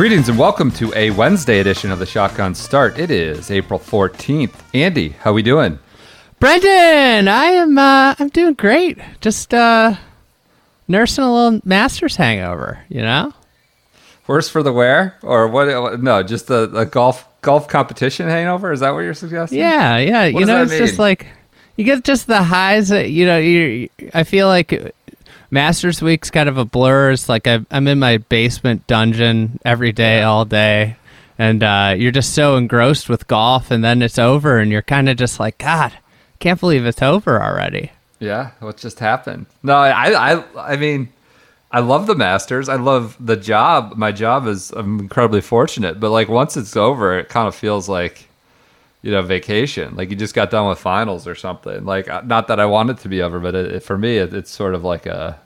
[0.00, 2.98] Greetings and welcome to a Wednesday edition of the Shotgun Start.
[2.98, 4.54] It is April 14th.
[4.72, 5.78] Andy, how are we doing?
[6.38, 8.96] Brendan, I am uh, I'm doing great.
[9.20, 9.96] Just uh,
[10.88, 13.34] nursing a little Masters hangover, you know.
[14.26, 16.00] Worse for the wear or what?
[16.00, 18.72] No, just the, the golf golf competition hangover.
[18.72, 19.58] Is that what you're suggesting?
[19.58, 20.30] Yeah, yeah.
[20.30, 21.26] What you know, it's just like
[21.76, 22.88] you get just the highs.
[22.88, 23.90] That, you know, you.
[24.14, 24.94] I feel like
[25.50, 27.10] Masters Week's kind of a blur.
[27.12, 30.96] It's like I, I'm in my basement dungeon every day, all day,
[31.38, 35.08] and uh, you're just so engrossed with golf, and then it's over, and you're kind
[35.08, 35.92] of just like, God,
[36.38, 37.90] can't believe it's over already.
[38.20, 38.50] Yeah.
[38.60, 39.46] What just happened?
[39.62, 41.08] No, I I I mean,
[41.72, 42.68] I love the Masters.
[42.68, 43.94] I love the job.
[43.96, 46.00] My job is I'm incredibly fortunate.
[46.00, 48.28] But like once it's over, it kind of feels like
[49.02, 49.96] you know vacation.
[49.96, 51.84] Like you just got done with finals or something.
[51.84, 54.18] Like uh, not that I want it to be over, but it, it- for me,
[54.18, 55.38] it, it's sort of like a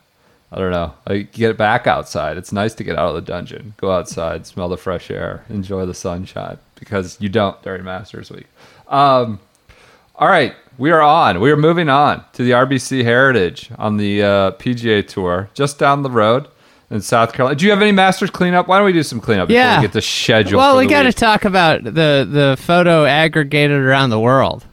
[0.53, 0.95] I don't know.
[1.33, 2.37] Get back outside.
[2.37, 5.85] It's nice to get out of the dungeon, go outside, smell the fresh air, enjoy
[5.85, 8.47] the sunshine because you don't during Masters week.
[8.87, 9.41] Um,
[10.17, 11.41] all right, we are on.
[11.41, 16.03] We are moving on to the RBC Heritage on the uh, PGA Tour, just down
[16.05, 16.47] the road
[16.91, 17.57] in South Carolina.
[17.59, 18.69] Do you have any Masters cleanup?
[18.69, 19.79] Why don't we do some cleanup before Yeah.
[19.81, 20.59] we get the schedule?
[20.59, 24.65] Well, we got to talk about the the photo aggregated around the world.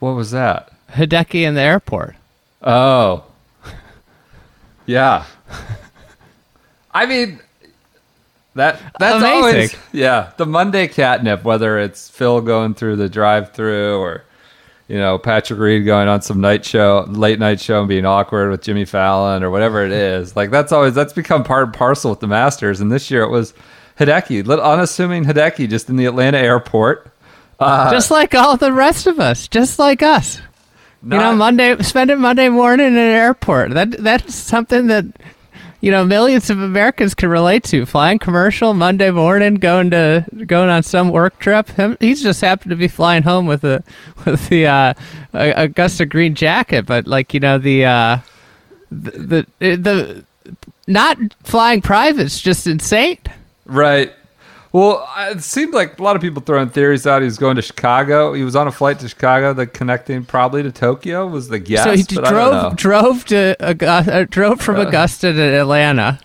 [0.00, 0.70] What was that?
[0.92, 2.16] Hideki in the airport.
[2.62, 3.24] Oh,
[4.86, 5.24] yeah.
[6.92, 7.40] I mean,
[8.54, 9.34] that that's Amazing.
[9.42, 10.30] always yeah.
[10.36, 14.24] The Monday catnip, whether it's Phil going through the drive-through or
[14.88, 18.50] you know Patrick Reed going on some night show, late night show, and being awkward
[18.50, 20.36] with Jimmy Fallon or whatever it is.
[20.36, 22.80] Like that's always that's become part and parcel with the Masters.
[22.80, 23.54] And this year it was
[23.98, 27.10] Hideki, unassuming Hideki, just in the Atlanta airport.
[27.58, 30.40] Uh, just like all the rest of us, just like us.
[31.02, 33.70] you know, Monday spending Monday morning in an airport.
[33.70, 35.06] That that's something that
[35.84, 37.84] you know millions of Americans can relate to.
[37.84, 41.68] Flying commercial Monday morning, going to going on some work trip.
[41.68, 43.84] Him, he's just happened to be flying home with the
[44.24, 44.94] with the uh,
[45.34, 48.18] Augusta green jacket, but like you know the uh,
[48.90, 50.24] the the, the
[50.86, 53.18] not flying private's just insane.
[53.66, 54.10] Right.
[54.74, 57.22] Well, it seemed like a lot of people throwing theories out.
[57.22, 58.32] He was going to Chicago.
[58.32, 61.84] He was on a flight to Chicago, The connecting probably to Tokyo was the guess.
[61.84, 62.72] so he but I don't know.
[62.74, 66.18] drove drove to Augusta, uh, drove from Augusta to Atlanta.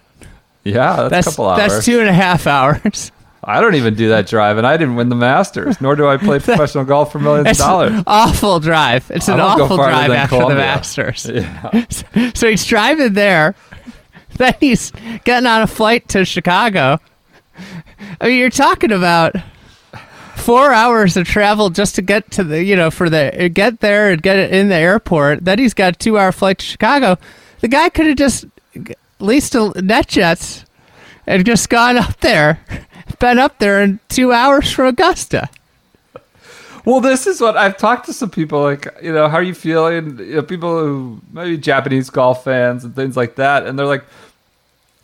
[0.63, 1.57] Yeah, that's, That's a couple hours.
[1.59, 3.11] that's two and a half hours.
[3.43, 6.17] I don't even do that drive, and I didn't win the Masters, nor do I
[6.17, 8.03] play professional golf for millions of dollars.
[8.07, 9.09] awful drive.
[9.11, 10.55] It's an awful drive after Columbia.
[10.57, 11.25] the Masters.
[12.16, 12.31] Yeah.
[12.33, 13.53] So he's driving there.
[14.37, 14.91] Then he's
[15.23, 16.99] getting on a flight to Chicago.
[18.21, 19.35] I mean, you're talking about
[20.35, 24.11] four hours of travel just to get to the, you know, for the get there
[24.11, 25.45] and get it in the airport.
[25.45, 27.17] Then he's got a two hour flight to Chicago.
[27.61, 28.45] The guy could have just
[29.19, 30.65] leased a NetJets
[31.27, 32.59] and just gone up there,
[33.19, 35.49] been up there in two hours from Augusta.
[36.85, 39.53] Well, this is what I've talked to some people like, you know, how are you
[39.53, 40.17] feeling?
[40.17, 44.05] You know, people who maybe Japanese golf fans and things like that, and they're like,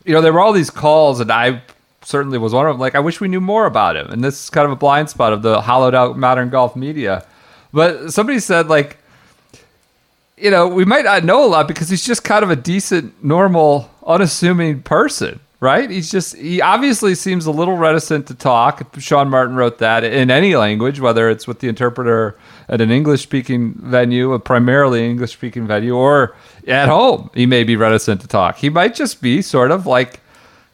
[0.06, 1.62] you know, there were all these calls, and I
[2.06, 2.80] certainly was one of them.
[2.80, 5.10] Like, I wish we knew more about him, and this is kind of a blind
[5.10, 7.26] spot of the hollowed out modern golf media.
[7.74, 8.98] But somebody said like,
[10.38, 13.24] you know, we might not know a lot because he's just kind of a decent,
[13.24, 15.90] normal, unassuming person, right?
[15.90, 18.86] He's just, he obviously seems a little reticent to talk.
[19.00, 22.38] Sean Martin wrote that in any language, whether it's with the interpreter
[22.68, 26.36] at an English speaking venue, a primarily English speaking venue, or
[26.68, 27.30] at home.
[27.34, 28.58] He may be reticent to talk.
[28.58, 30.20] He might just be sort of like,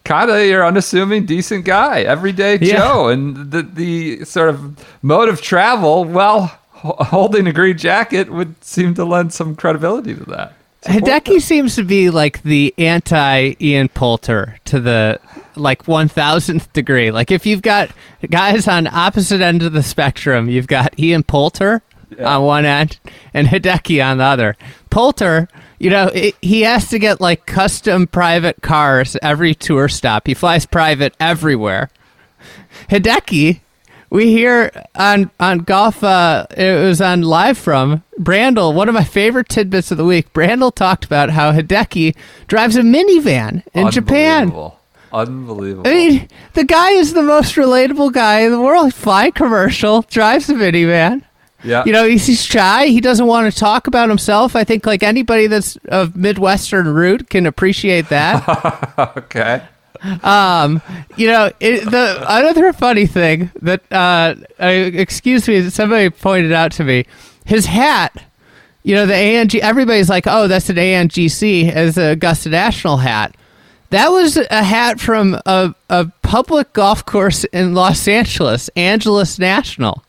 [0.04, 2.78] kind of your unassuming, decent guy, everyday Yeah.
[2.78, 6.06] Joe, and the the sort of mode of travel.
[6.06, 10.54] Well, holding a green jacket would seem to lend some credibility to that.
[10.84, 15.20] Hideki seems to be like the anti Ian Poulter to the
[15.56, 17.12] like one thousandth degree.
[17.12, 17.92] Like if you've got
[18.30, 21.84] guys on opposite end of the spectrum, you've got Ian Poulter
[22.20, 23.00] on one end
[23.34, 24.58] and Hideki on the other.
[24.92, 25.48] Poulter,
[25.80, 30.28] you know, it, he has to get like custom private cars every tour stop.
[30.28, 31.90] He flies private everywhere.
[32.90, 33.62] Hideki
[34.12, 36.04] we hear on on golf.
[36.04, 38.76] Uh, it was on live from Brandel.
[38.76, 40.32] One of my favorite tidbits of the week.
[40.34, 42.16] Brandel talked about how Hideki
[42.46, 44.44] drives a minivan in Japan.
[44.44, 44.78] Unbelievable.
[45.14, 45.90] Unbelievable.
[45.90, 48.94] I mean, the guy is the most relatable guy in the world.
[48.94, 51.24] Fly commercial, drives a minivan.
[51.64, 51.84] Yeah.
[51.86, 52.88] You know, he's, he's shy.
[52.88, 54.56] He doesn't want to talk about himself.
[54.56, 59.18] I think like anybody that's of Midwestern root can appreciate that.
[59.18, 59.62] okay.
[60.24, 60.82] Um,
[61.16, 66.72] you know, it, the another funny thing that uh, uh, excuse me, somebody pointed out
[66.74, 67.06] to me,
[67.46, 68.26] his hat.
[68.84, 69.54] You know, the ANG.
[69.62, 73.36] Everybody's like, "Oh, that's an ANGC as a Augusta National hat."
[73.92, 80.04] That was a hat from a, a public golf course in Los Angeles, Angeles National.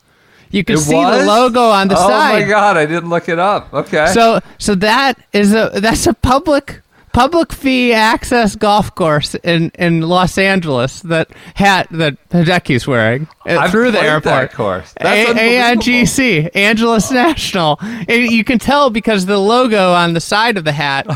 [0.53, 1.21] You can It see was?
[1.21, 2.37] the logo on the oh side.
[2.37, 3.73] Oh my god, I didn't look it up.
[3.73, 4.07] Okay.
[4.13, 6.81] So so that is a that's a public
[7.13, 11.01] public fee access golf course in in Los Angeles.
[11.03, 14.25] That hat that Hideki's wearing uh, I've through the airport.
[14.51, 14.95] that course.
[15.01, 15.59] That's A-.
[15.59, 17.79] ANGC, Angeles National.
[17.81, 21.07] And you can tell because the logo on the side of the hat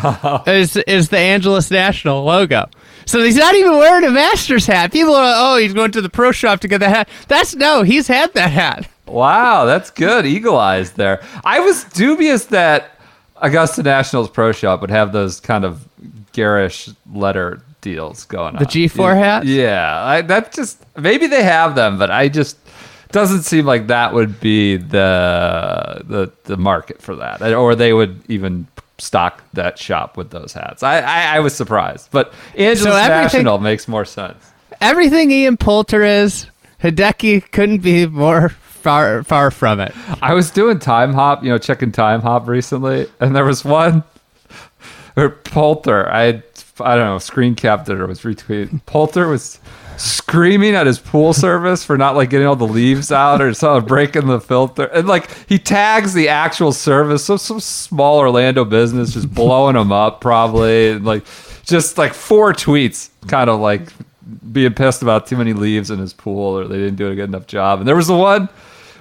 [0.48, 2.68] is is the Angeles National logo.
[3.06, 4.92] So he's not even wearing a Masters hat.
[4.92, 7.08] People are like, oh, he's going to the pro shop to get that hat.
[7.28, 8.88] That's no, he's had that hat.
[9.06, 10.26] Wow, that's good.
[10.26, 11.22] Eagle eyes there.
[11.44, 12.98] I was dubious that
[13.36, 15.86] Augusta National's Pro Shop would have those kind of
[16.32, 18.62] garish letter deals going on.
[18.62, 19.44] The G4 hat?
[19.46, 22.56] Yeah, I, that just maybe they have them, but I just
[23.12, 28.20] doesn't seem like that would be the the the market for that, or they would
[28.28, 28.66] even
[28.98, 30.82] stock that shop with those hats.
[30.82, 34.52] I I, I was surprised, but Angeles everything- National makes more sense.
[34.80, 36.46] Everything Ian Poulter is,
[36.82, 38.50] Hideki couldn't be more
[38.86, 39.92] far far from it.
[40.22, 44.04] I was doing time hop, you know, checking time hop recently, and there was one
[45.16, 46.08] or Poulter.
[46.08, 46.42] I
[46.78, 48.80] I don't know, screen capped it or was retweeted.
[48.86, 49.58] Poulter was
[49.96, 53.88] screaming at his pool service for not like getting all the leaves out or something,
[53.88, 59.14] breaking the filter, and like he tags the actual service, so some small Orlando business
[59.14, 61.24] just blowing him up probably, and like
[61.64, 63.88] just like four tweets, kind of like
[64.52, 67.28] being pissed about too many leaves in his pool or they didn't do a good
[67.28, 67.80] enough job.
[67.80, 68.48] And there was the one.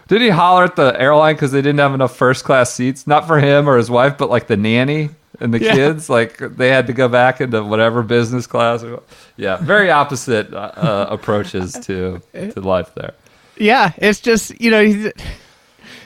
[0.07, 3.07] Did he holler at the airline because they didn't have enough first class seats?
[3.07, 5.09] Not for him or his wife, but like the nanny
[5.39, 5.73] and the Yeah.
[5.73, 6.09] kids.
[6.09, 8.83] Like they had to go back into whatever business class.
[8.83, 9.01] Or,
[9.37, 13.13] yeah, very opposite uh, uh, approaches to to life there.
[13.57, 15.11] Yeah, it's just you know he's.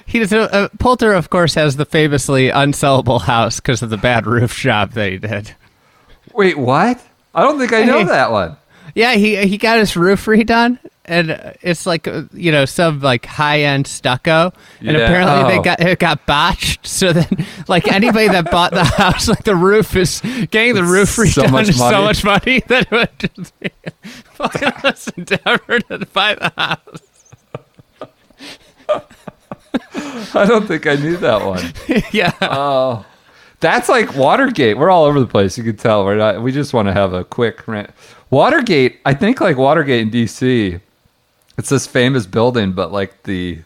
[0.06, 4.26] He's uh, uh, Poulter, of course, has the famously unsellable house because of the bad
[4.26, 5.54] roof job that he did.
[6.34, 7.00] Wait, what?
[7.36, 8.06] I don't think I know Hey.
[8.06, 8.58] that one.
[8.96, 11.30] Yeah, he he got his roof redone, and
[11.62, 15.04] it's like uh, you know some like high end stucco, and Yeah.
[15.04, 15.48] apparently Oh.
[15.58, 16.86] they got it got botched.
[16.88, 17.28] So then,
[17.68, 20.22] like anybody that bought the house, like the roof is
[20.52, 23.70] getting the roof So redone much is so much money that it would just be
[24.34, 27.04] fucking less endeavor to buy the house.
[30.34, 32.04] I don't think I knew that one.
[32.12, 33.06] yeah, Oh,
[33.60, 34.78] that's like Watergate.
[34.78, 35.58] We're all over the place.
[35.58, 36.06] You can tell.
[36.06, 36.42] We're not.
[36.42, 37.92] We just want to have a quick rant.
[38.30, 39.00] Watergate.
[39.06, 40.80] I think like Watergate in D.C.
[41.58, 43.60] It's this famous building, but like the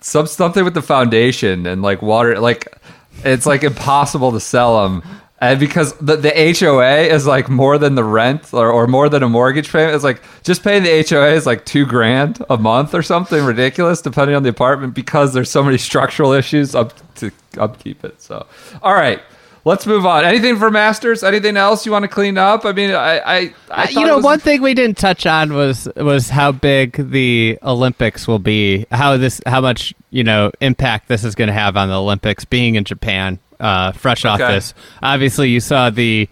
[0.00, 2.38] some something with the foundation and like water.
[2.40, 2.76] Like
[3.24, 5.02] it's like impossible to sell them.
[5.38, 9.22] And because the, the HOA is like more than the rent or, or more than
[9.22, 12.94] a mortgage payment, it's like just paying the HOA is like two grand a month
[12.94, 17.30] or something ridiculous, depending on the apartment, because there's so many structural issues up to
[17.58, 18.20] upkeep it.
[18.22, 18.46] So,
[18.82, 19.20] all right,
[19.66, 20.24] let's move on.
[20.24, 21.22] Anything for Masters?
[21.22, 22.64] Anything else you want to clean up?
[22.64, 25.86] I mean, I, I, I Uh, you know, one thing we didn't touch on was
[25.96, 31.24] was how big the Olympics will be, how this, how much you know impact this
[31.24, 32.46] is going to have on the Olympics.
[32.46, 36.28] Being in Japan, uh, fresh off this, obviously you saw the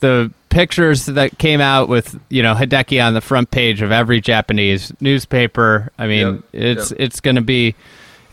[0.00, 4.20] the pictures that came out with you know Hideki on the front page of every
[4.20, 5.90] Japanese newspaper.
[5.98, 7.00] I mean, Yep, it's yep.
[7.00, 7.74] it's going to be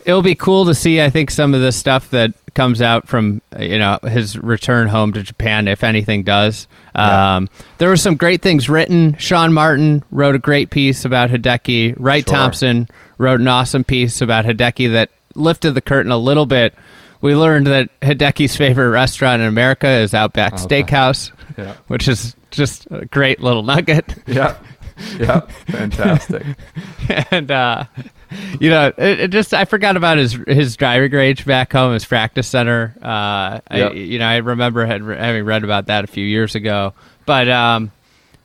[0.04, 1.00] it'll be cool to see.
[1.00, 5.12] I think some of the stuff that comes out from you know his return home
[5.12, 6.68] to Japan, if anything does.
[6.94, 7.36] Yeah.
[7.36, 7.48] Um,
[7.78, 9.16] there were some great things written.
[9.18, 11.96] Sean Martin wrote a great piece about Hideki.
[11.98, 12.36] Wright Sure.
[12.36, 16.74] Thompson wrote an awesome piece about Hideki that lifted the curtain a little bit.
[17.24, 20.82] We learned that Hideki's favorite restaurant in America is Outback Okay.
[20.82, 21.72] Steakhouse, Yeah.
[21.86, 24.14] which is just a great little nugget.
[24.26, 24.56] yeah,
[25.18, 26.44] yeah, fantastic.
[27.30, 27.84] and uh,
[28.60, 32.04] you know, it, it just I forgot about his his driving range back home, his
[32.04, 32.94] practice center.
[33.00, 33.92] Uh, Yep.
[33.92, 36.92] I, you know, I remember had, having read about that a few years ago.
[37.24, 37.90] But um,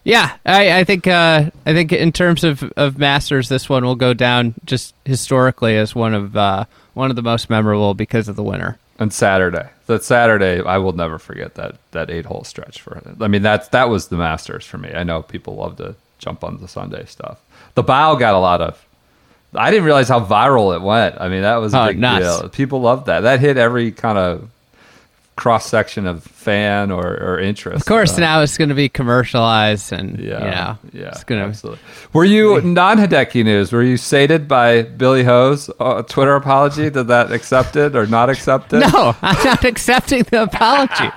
[0.06, 3.96] yeah, I, I think uh, I think in terms of, of Masters, this one will
[3.98, 6.64] go down just historically as one of uh,
[7.00, 8.78] one of the most memorable because of the winner.
[9.00, 9.70] and Saturday.
[9.88, 13.02] That Saturday, I will never forget that that eight hole stretch for.
[13.20, 14.92] I mean, that's that was the Masters for me.
[14.94, 17.40] I know people love to jump on the Sunday stuff.
[17.76, 18.86] The bow got a lot of
[19.56, 21.16] I didn't realize how viral it went.
[21.20, 22.40] I mean, that was a Oh, big nuts.
[22.42, 22.50] deal.
[22.50, 23.22] People loved that.
[23.22, 24.50] That hit every kind of
[25.40, 27.80] cross section of fan or, or interest.
[27.82, 31.24] Of course, Uh, now it's going to be commercialized, and Yeah, you know, yeah, it's
[31.24, 31.48] going to.
[31.48, 31.80] absolutely.
[32.12, 33.72] Were you non-Hideki news?
[33.72, 36.90] Were you sated by Billy Ho's uh, Twitter apology?
[36.90, 38.82] Did that accepted or not accepted?
[38.92, 41.10] No, I'm not accepting the apology.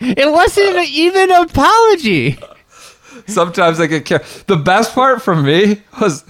[0.00, 2.38] it wasn't even an apology.
[3.26, 4.22] Sometimes I get care.
[4.46, 6.24] The best part for me was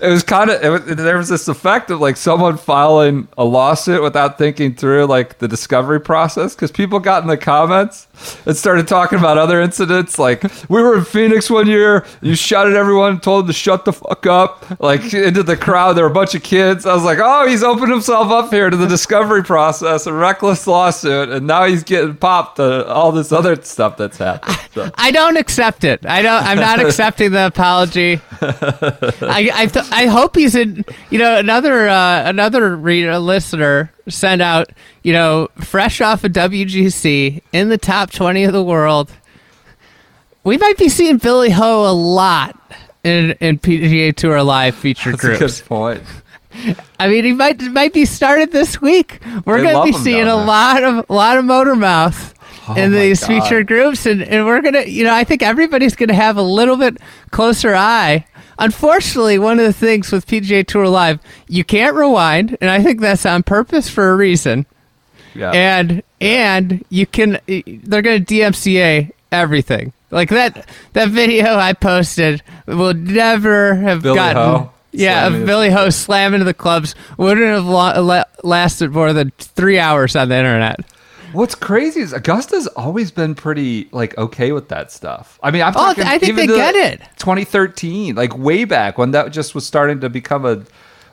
[0.00, 4.38] it was kind of there was this effect of like someone filing a lawsuit without
[4.38, 8.06] thinking through like the discovery process because people got in the comments
[8.46, 12.72] and started talking about other incidents like we were in Phoenix one year you shouted
[12.72, 16.10] at everyone told them to shut the fuck up like into the crowd there were
[16.10, 18.86] a bunch of kids I was like oh he's opened himself up here to the
[18.86, 23.96] discovery process a reckless lawsuit and now he's getting popped to all this other stuff
[23.96, 24.90] that's happened so.
[24.94, 26.04] I don't accept it.
[26.04, 26.44] I don't.
[26.44, 28.20] I'm not accepting the apology.
[28.40, 30.84] I I, th- I hope he's in.
[31.10, 34.70] You know, another uh, another reader listener sent out.
[35.02, 39.10] You know, fresh off of WGC in the top twenty of the world.
[40.44, 42.58] We might be seeing Billy Ho a lot
[43.04, 45.60] in in PGA Tour Live feature That's a groups.
[45.60, 46.02] good point.
[46.98, 49.20] I mean, he might might be started this week.
[49.44, 52.34] We're going to be seeing a lot of a lot of motor mouth
[52.76, 53.26] in these God.
[53.26, 56.42] featured groups, and, and we're gonna, you know, I think everybody's going to have a
[56.42, 56.96] little bit
[57.30, 58.26] closer eye.
[58.58, 63.00] Unfortunately, one of the things with PGA Tour Live, you can't rewind, and I think
[63.00, 64.66] that's on purpose for a reason.
[65.34, 65.50] Yeah.
[65.50, 69.92] And and you can, they're going to DMCA everything.
[70.10, 74.36] Like that that video I posted will never have Billy gotten.
[74.36, 79.32] Ho Yeah, of Billy Ho slamming into the clubs wouldn't have la- lasted more than
[79.38, 80.80] three hours on the internet.
[81.32, 85.38] What's crazy is Augusta's always been pretty like okay with that stuff.
[85.42, 87.00] I mean, I'm Oh, talking I think even they get it.
[87.18, 90.62] 2013, like way back when that just was starting to become a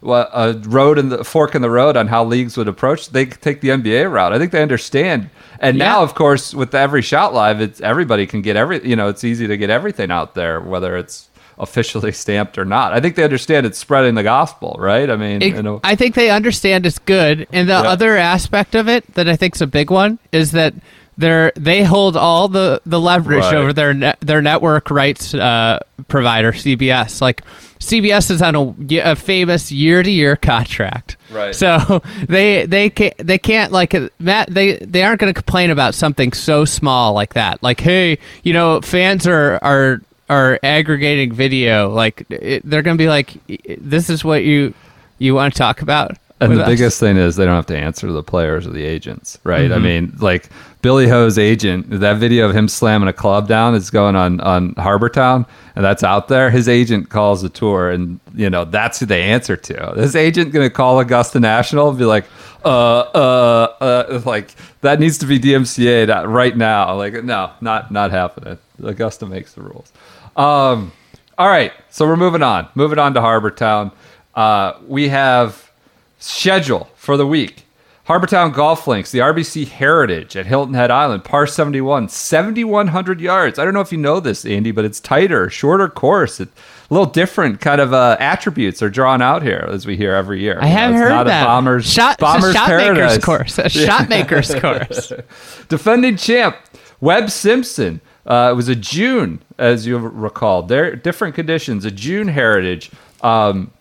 [0.06, 3.10] a road in the fork in the road on how leagues would approach.
[3.10, 4.34] They take the NBA route.
[4.34, 5.30] I think they understand.
[5.60, 8.86] And now, of course, with every shot live, it's everybody can get every.
[8.86, 11.30] You know, it's easy to get everything out there, whether it's
[11.64, 12.94] officially stamped or not.
[12.94, 15.10] I think they understand it's spreading the gospel, right?
[15.10, 17.82] I mean, It- you know, I think they understand it's good, and the Yeah.
[17.90, 20.74] other aspect of it that I think is a big one is that
[21.18, 23.54] they're they hold all the the leverage Right.
[23.56, 25.78] over their net, their network rights uh,
[26.08, 27.22] provider CBS.
[27.22, 27.44] Like
[27.80, 31.54] CBS is on a, a famous year to year contract, Right.
[31.54, 35.94] So they they can't they can't like Matt they they aren't going to complain about
[35.94, 37.62] something so small like that.
[37.62, 40.02] Like hey, you know, fans are are
[40.34, 41.90] are aggregating video.
[41.90, 43.36] Like it, they're going to be like,
[43.80, 44.74] this is what you
[45.20, 46.18] you want to talk about.
[46.40, 46.68] And the us?
[46.68, 49.70] biggest thing is they don't have to answer to the players or the agents, right?
[49.70, 49.74] Mm-hmm.
[49.74, 50.50] I mean, like
[50.82, 54.74] Billy Ho's agent, that video of him slamming a club down is going on on
[54.74, 56.50] Harbour Town, and that's out there.
[56.50, 59.94] His agent calls the tour, and you know that's who they answer to.
[59.96, 62.26] This agent going to call Augusta National and be like,
[62.66, 66.96] uh, uh, uh, like that needs to be DMCA'd right now.
[66.96, 68.58] Like, no, not not happening.
[68.84, 69.94] Augusta makes the rules.
[70.36, 70.92] Um,
[71.38, 72.68] all right, so we're moving on.
[72.76, 73.92] Moving on to Harbour Town.
[74.36, 75.72] Uh, we have
[76.20, 77.66] schedule for the week.
[78.06, 83.58] Harbour Town Golf Links, the RBC Heritage at Hilton Head Island, par 71, 7,100 yards.
[83.58, 86.42] I don't know if you know this, Andy, but it's tighter, shorter course.
[86.42, 90.14] It, a little different kind of uh, attributes are drawn out here, as we hear
[90.14, 90.60] every year.
[90.62, 91.44] I haven't heard not that.
[91.44, 92.98] A bomber's, shot, bomber's shot paradise.
[92.98, 93.58] maker's course.
[93.58, 95.14] A shot maker's course.
[95.70, 96.58] Defending champ
[97.00, 98.02] Webb Simpson.
[98.26, 100.64] Uh, it was a June, as you recall.
[100.64, 101.84] There, different conditions.
[101.86, 102.90] A June Heritage.
[103.22, 103.72] Um,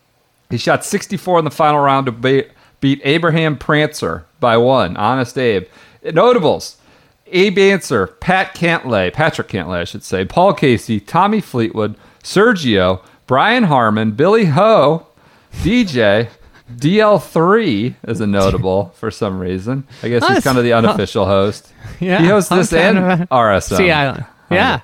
[0.51, 2.47] he shot 64 in the final round to be-
[2.81, 4.97] beat Abraham Ancer by one.
[4.97, 5.67] Honest Abe.
[6.05, 6.77] Notables.
[7.35, 13.65] Abe Ancer, Pat Cantlay, Patrick Cantlay, I should say, Paul Casey, Tommy Fleetwood, Sergio, Brian
[13.65, 15.07] Harman, Billy Ho,
[15.63, 16.29] DJ,
[16.71, 19.85] DL3 is a notable for some reason.
[20.03, 21.73] I guess he's kind of the unofficial host.
[22.01, 23.77] Yeah, he hosts this and RSM.
[23.77, 24.25] Sea Island.
[24.51, 24.81] Yeah.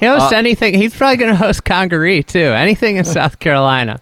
[0.00, 0.74] He hosts Uh, anything.
[0.74, 2.38] He's probably going to host Congaree, too.
[2.38, 4.00] Anything in South Carolina.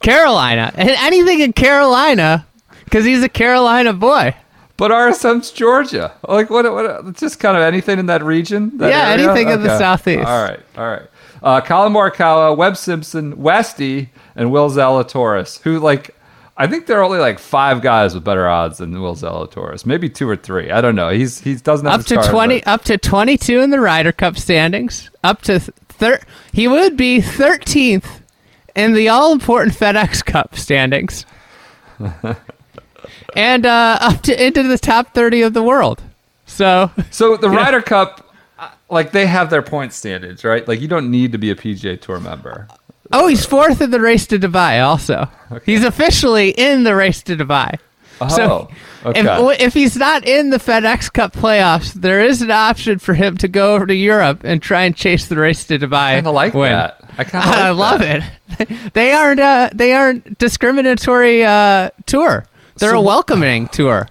[0.00, 0.72] Carolina.
[0.76, 2.46] And anything in Carolina
[2.84, 4.34] because he's a Carolina boy.
[4.76, 6.12] But RSM's Georgia.
[6.28, 6.70] Like what?
[6.72, 7.16] What?
[7.16, 8.76] Just kind of anything in that region.
[8.78, 9.24] that Yeah, area?
[9.30, 10.26] anything in the southeast.
[10.26, 11.02] All right, all right.
[11.42, 16.14] Uh, Collin Morikawa, Webb Simpson, Westy, and Will Zalatoris, who like.
[16.56, 19.86] I think there are only like five guys with better odds than Will Zalatoris.
[19.86, 20.70] Maybe two or three.
[20.70, 21.08] I don't know.
[21.08, 24.36] He's he doesn't have Up to 20 but- up to 22 in the Ryder Cup
[24.36, 25.10] standings.
[25.24, 26.20] Up to th- thir-
[26.52, 28.20] he would be 13th
[28.76, 31.24] in the all important FedEx Cup standings.
[33.36, 36.02] and uh, up to into the top 30 of the world.
[36.46, 40.66] So, So the Ryder Cup, uh, like they have their point standards, right?
[40.66, 42.68] Like you don't need to be a PGA Tour member.
[43.12, 44.82] Oh, he's fourth in the race to Dubai.
[44.84, 45.28] Also,
[45.64, 47.78] he's officially in the race to Dubai.
[48.20, 48.68] Oh, So
[49.04, 49.20] okay.
[49.20, 53.36] if, if he's not in the FedEx Cup playoffs, there is an option for him
[53.38, 55.92] to go over to Europe and try and chase the race to Dubai.
[55.94, 56.72] I kind of like win.
[56.72, 57.00] that.
[57.18, 58.22] I kind of like I love it.
[58.94, 59.40] they aren't.
[59.40, 62.46] Uh, they aren't discriminatory uh, tour.
[62.78, 64.08] They're So a welcoming tour.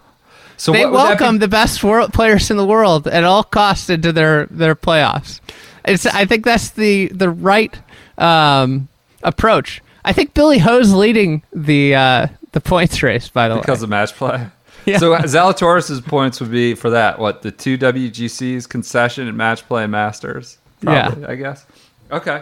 [0.58, 3.24] So They what would that welcome be- the best world players in the world at
[3.24, 5.39] all costs into their their playoffs.
[5.86, 6.05] It's.
[6.05, 7.74] I think that's the the right
[8.20, 8.88] um,
[9.24, 9.82] approach.
[10.04, 13.30] I think Billy Ho's leading the uh, the points race.
[13.30, 14.48] By the because way, of match play.
[14.84, 14.98] Yeah.
[14.98, 19.86] So Zalatoris' points would be for that what the two WGCs concession and match play
[19.86, 20.58] masters.
[20.82, 21.68] Probably, I guess.
[22.12, 22.42] Okay.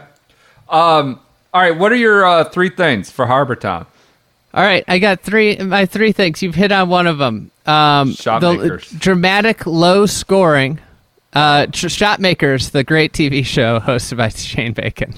[0.70, 1.20] Um.
[1.54, 1.78] All right.
[1.78, 3.86] What are your uh, three things for Harbour Town?
[4.54, 4.86] all right.
[4.88, 5.58] I got three.
[5.58, 6.42] My three things.
[6.42, 7.52] You've hit on one of them.
[7.66, 8.90] Um, Shot the makers.
[8.92, 10.80] dramatic low scoring.
[11.34, 15.14] Uh, Sh- Shot Makers, the great TV show hosted by Shane Bacon.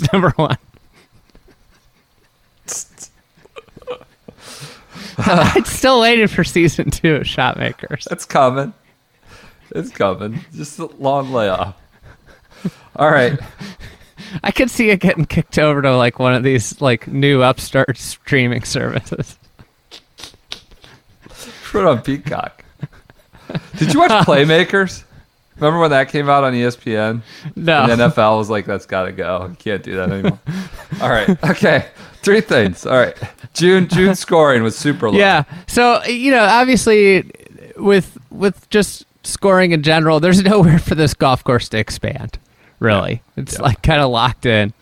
[0.00, 0.58] It's number one.
[5.18, 8.08] I'm still waiting for season two of Shot Makers.
[8.10, 8.72] It's coming.
[9.70, 10.40] It's coming.
[10.52, 11.76] Just a long layoff.
[12.96, 13.38] All right.
[14.42, 17.96] I could see it getting kicked over to like one of these like new upstart
[17.96, 19.38] streaming services.
[21.70, 22.64] Put on Peacock.
[23.76, 25.04] Did you watch Playmakers?
[25.56, 27.22] Remember when that came out on ESPN?
[27.54, 27.82] No.
[27.84, 29.46] And the NFL was like, that's got to go.
[29.50, 30.38] You can't do that anymore.
[31.00, 31.28] All right.
[31.50, 31.86] Okay.
[32.22, 32.84] Three things.
[32.86, 33.16] All right.
[33.52, 35.18] June June scoring was super low.
[35.18, 35.44] Yeah.
[35.68, 37.30] So you know, obviously,
[37.76, 42.38] with with just scoring in general, there's nowhere for this golf course to expand.
[42.80, 43.62] Really, it's Yeah.
[43.62, 44.72] like kind of locked in.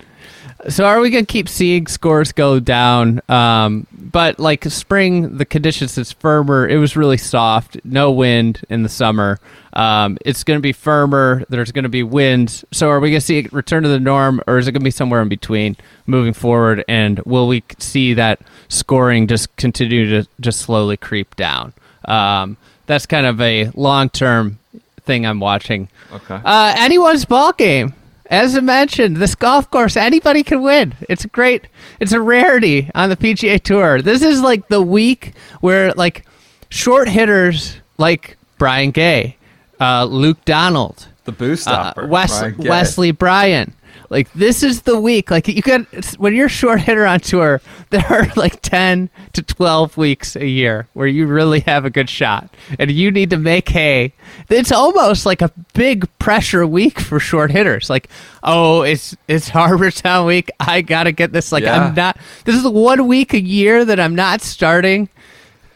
[0.69, 3.21] So are we gonna keep seeing scores go down?
[3.29, 6.69] Um, but like spring, the conditions is firmer.
[6.69, 9.41] It was really soft, no wind in the summer.
[9.73, 11.45] Um, it's gonna be firmer.
[11.49, 12.65] There's gonna be winds.
[12.71, 14.91] So are we gonna see it return to the norm, or is it gonna be
[14.93, 15.77] somewhere in between
[16.07, 16.85] moving forward?
[16.87, 21.73] And will we see that scoring just continue to just slowly creep down?
[22.05, 24.59] Um, that's kind of a long term
[25.05, 25.89] thing I'm watching.
[26.13, 26.41] Okay.
[26.45, 27.95] Uh, anyone's ball game.
[28.33, 30.95] As I mentioned, this golf course, anybody can win.
[31.07, 31.67] It's a great,
[32.01, 34.01] it's a rarity on the PGA Tour.
[34.01, 36.25] This is like the week where like
[36.71, 39.37] short hitters like Brian Gay,
[39.79, 41.93] uh, Luke Donald, the boost uh.
[42.09, 43.75] Wes- Brian Wesley Bryan.
[44.13, 45.31] Like this is the week.
[45.31, 45.87] Like you got
[46.19, 50.47] when you're a short hitter on tour, there are like ten to twelve weeks a
[50.47, 54.13] year where you really have a good shot, and you need to make hay.
[54.51, 57.89] It's almost like a big pressure week for short hitters.
[57.89, 58.11] Like,
[58.43, 60.51] oh, it's it's Harbour Town week.
[60.61, 61.51] I gotta get this.
[61.51, 61.83] Like, Yeah.
[61.87, 62.19] I'm not.
[62.45, 65.09] This is the one week a year that I'm not starting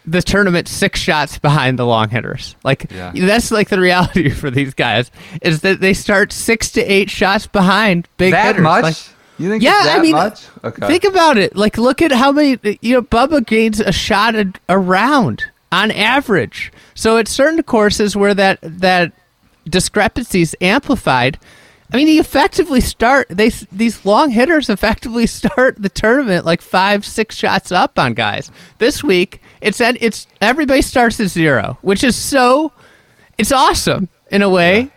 [0.06, 2.54] the tournament six shots behind the long hitters.
[2.64, 3.12] Like Yeah.
[3.14, 5.10] that's like the reality for these guys
[5.42, 8.62] is that they start six to eight shots behind big that hitters.
[8.62, 8.82] much?
[8.84, 8.96] Like,
[9.38, 10.46] you think yeah, it's that I mean, much?
[10.64, 10.86] Okay.
[10.86, 11.54] think about it.
[11.56, 13.02] Like, look at how many you know.
[13.02, 16.72] Bubba gains a shot a, a round on average.
[16.94, 19.12] So at certain courses where that that
[19.68, 21.38] discrepancy is amplified.
[21.92, 27.04] I mean, he effectively start they these long hitters effectively start the tournament like five,
[27.04, 28.50] six shots up on guys.
[28.78, 32.72] This week, it's it's everybody starts at zero, which is so
[33.38, 34.90] it's awesome in a way.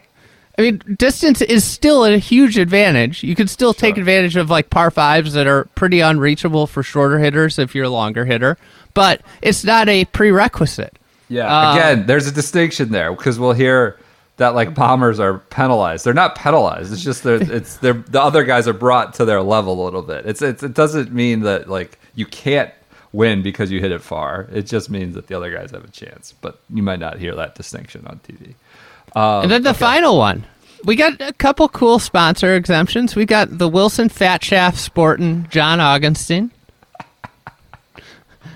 [0.57, 3.23] I mean, distance is still a huge advantage.
[3.23, 7.17] You can still take advantage of like par fives that are pretty unreachable for shorter
[7.17, 8.57] hitters if you're a longer hitter,
[8.93, 10.99] but it's not a prerequisite.
[11.29, 11.45] Yeah.
[11.47, 13.99] Uh, Again, there's a distinction there because we'll hear
[14.39, 16.05] that like bombers are penalized.
[16.05, 16.91] They're not penalized.
[16.91, 20.01] It's just they're it's they're the other guys are brought to their level a little
[20.01, 20.25] bit.
[20.25, 22.71] It's, it's it doesn't mean that like you can't
[23.11, 24.47] win because you hit it far.
[24.51, 26.33] It just means that the other guys have a chance.
[26.41, 28.55] But you might not hear that distinction on TV.
[29.15, 30.45] Um, And then the final one.
[30.85, 33.13] We got a couple cool sponsor exemptions.
[33.15, 36.51] We got the Wilson Fat Shaft Sporting John Augenstein.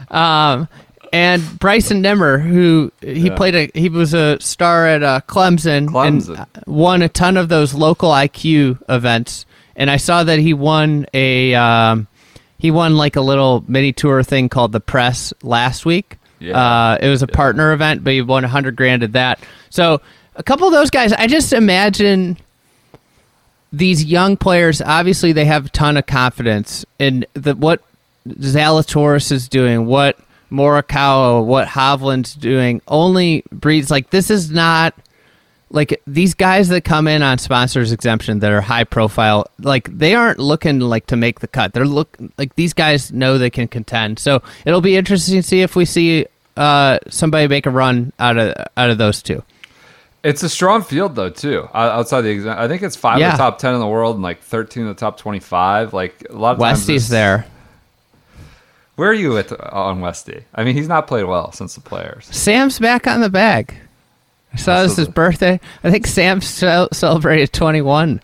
[0.09, 0.67] Um,
[1.13, 3.35] and Bryson Nimmer, who he Yeah.
[3.35, 6.45] played a he was a star at uh, Clemson, Clemson.
[6.55, 9.45] and won a ton of those local IQ events.
[9.75, 12.07] And I saw that he won a um,
[12.57, 16.17] he won like a little mini tour thing called the Press last week.
[16.39, 16.57] Yeah.
[16.59, 19.39] Uh, it was a partner event, but he won a hundred grand at that.
[19.69, 20.01] So
[20.35, 22.37] a couple of those guys, I just imagine
[23.71, 24.81] these young players.
[24.81, 27.81] Obviously, they have a ton of confidence in the what
[28.27, 30.17] Zalatoris is doing, what
[30.51, 32.81] Morikawa, what Hovland's doing.
[32.87, 34.93] Only breeds like this is not
[35.69, 40.13] like these guys that come in on sponsors exemption that are high profile like they
[40.13, 43.67] aren't looking like to make the cut they're look like these guys know they can
[43.67, 46.27] contend so it'll be interesting to see if we see
[46.57, 49.41] uh somebody make a run out of out of those two
[50.23, 51.67] It's a strong field though too.
[51.73, 54.23] Outside the exam, I think it's five of the top ten in the world and
[54.23, 55.91] like thirteen of the top twenty-five.
[55.91, 57.45] Like a lot of times Westy's this- there.
[58.95, 60.43] Where are you at on Westy?
[60.53, 62.25] I mean, he's not played well since the players.
[62.25, 63.75] Sam's back on the bag.
[64.53, 65.59] I saw this his birthday.
[65.83, 68.21] I think Sam celebrated 21.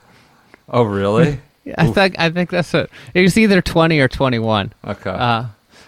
[0.70, 1.40] Oh, really?
[1.78, 2.90] I think I think that's it.
[3.14, 4.74] It was either 20 or 21.
[4.86, 5.10] Okay.
[5.10, 5.46] Uh,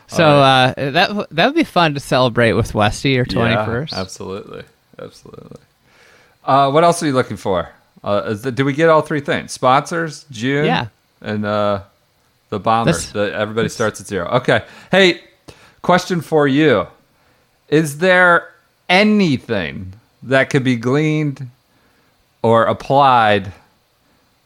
[0.07, 3.91] so uh, that that would be fun to celebrate with Westy or 21st.
[3.91, 4.63] Yeah, absolutely,
[4.99, 5.59] absolutely.
[6.43, 7.69] Uh, what else are you looking for?
[8.03, 9.51] Uh, is the, did we get all three things?
[9.51, 10.87] Sponsors, June, Yeah.
[11.21, 11.83] and uh,
[12.51, 12.93] the bomber.
[12.93, 14.27] The, everybody starts at zero.
[14.27, 14.63] Okay.
[14.91, 15.21] Hey,
[15.81, 16.85] question for you:
[17.69, 18.49] Is there
[18.87, 21.49] anything that could be gleaned
[22.43, 23.51] or applied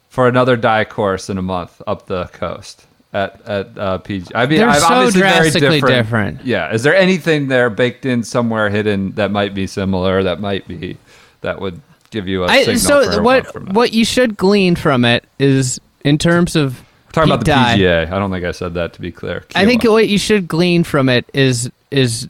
[0.09, 2.85] for another die course in a month up the coast?
[3.13, 5.95] At, at uh, PG, I mean, They're I'm so drastically different.
[5.95, 6.45] different.
[6.45, 6.73] Yeah.
[6.73, 10.21] Is there anything there baked in somewhere hidden that might be similar?
[10.21, 10.97] That might be
[11.39, 11.79] that would
[12.11, 13.71] give you a I, signal so for a what month from now?
[13.71, 16.83] what you should glean from it is in terms of
[17.15, 18.11] talking about the Dye, PGA.
[18.11, 19.45] I don't think I said that to be clear.
[19.55, 22.27] I think what you should glean from it is is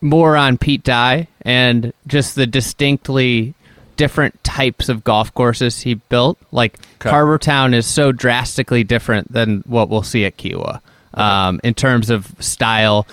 [0.00, 3.54] more on Pete Dye and just the distinctly
[3.96, 6.38] different types of golf courses he built.
[6.52, 7.10] Like Okay.
[7.10, 10.80] Harbour Town is so drastically different than what we'll see at Kiawah
[11.14, 13.06] um, in terms of style.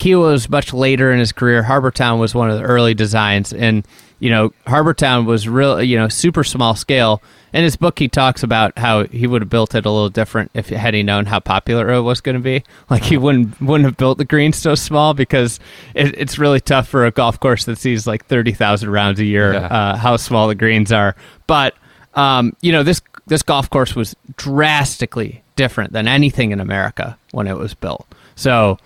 [0.00, 1.62] Kiawah was much later in his career.
[1.64, 3.84] Harbour Town was one of the early designs, and
[4.18, 7.22] you know Harbour Town was real, you know, super small scale.
[7.52, 10.50] In his book, he talks about how he would have built it a little different
[10.52, 12.62] if had he known how popular it was going to be.
[12.90, 15.60] Like he wouldn't wouldn't have built the green so small because
[15.94, 19.24] it, it's really tough for a golf course that sees like thirty thousand rounds a
[19.24, 19.54] year.
[19.54, 19.66] Yeah.
[19.66, 21.74] Uh, how small the greens are, but
[22.14, 27.46] um, you know this this golf course was drastically different than anything in America when
[27.46, 28.06] it was built.
[28.36, 28.78] So,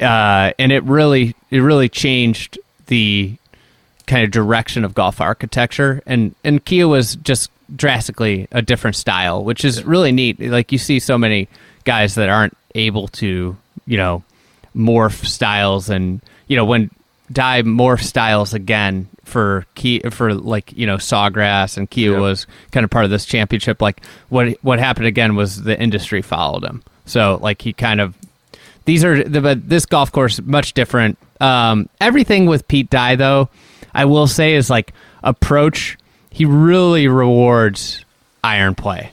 [0.00, 3.36] uh, and it really it really changed the
[4.06, 9.42] kind of direction of golf architecture and and Kia was just drastically a different style
[9.42, 11.48] which is really neat like you see so many
[11.84, 14.22] guys that aren't able to you know
[14.76, 16.90] morph styles and you know when
[17.32, 22.20] Dye morph styles again for key for like you know Sawgrass and Kia Yep.
[22.20, 26.20] was kind of part of this championship like what what happened again was the industry
[26.20, 28.14] followed him so like he kind of
[28.84, 31.16] these are the but this golf course much different.
[31.40, 33.48] Um, everything with Pete Dye though,
[33.94, 35.96] I will say is like approach.
[36.30, 38.04] He really rewards
[38.42, 39.12] iron play.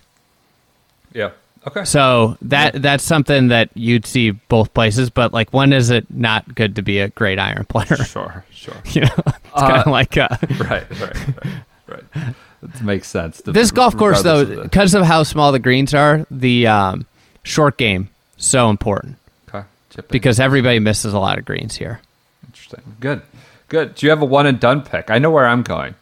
[1.14, 1.32] Yeah.
[1.68, 1.86] Okay.
[1.86, 5.10] So that that's something that you'd see both places.
[5.12, 7.98] But like, when is it not good to be a great iron player?
[8.04, 8.44] Sure.
[8.52, 8.74] Sure.
[8.86, 10.90] you know, it's kind of like uh, right.
[10.90, 11.00] Right.
[11.00, 11.64] Right.
[11.88, 12.36] Right.
[12.64, 13.42] It makes sense.
[13.46, 16.26] this golf course though, of the- because of how small the greens are.
[16.32, 17.06] The um,
[17.44, 19.18] short game so important
[19.50, 19.66] Okay.
[19.92, 20.08] Chipping.
[20.12, 22.00] because everybody misses a lot of greens here.
[22.48, 22.82] Interesting.
[23.00, 23.22] Good.
[23.72, 23.96] Good.
[23.96, 25.10] Do you have a one and done pick?
[25.10, 25.96] I know where I'm going.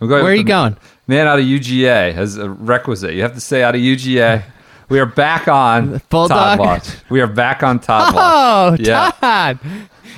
[0.00, 0.76] I'm going Where are you going?
[1.06, 3.14] Man out of UGA as a requisite.
[3.14, 4.44] You have to say out of UGA.
[4.90, 6.28] We are back on Bulldog?
[6.28, 6.88] Todd Watch.
[7.08, 8.22] We are back on Todd Watch.
[8.22, 9.12] Oh, Yeah.
[9.18, 9.58] Todd!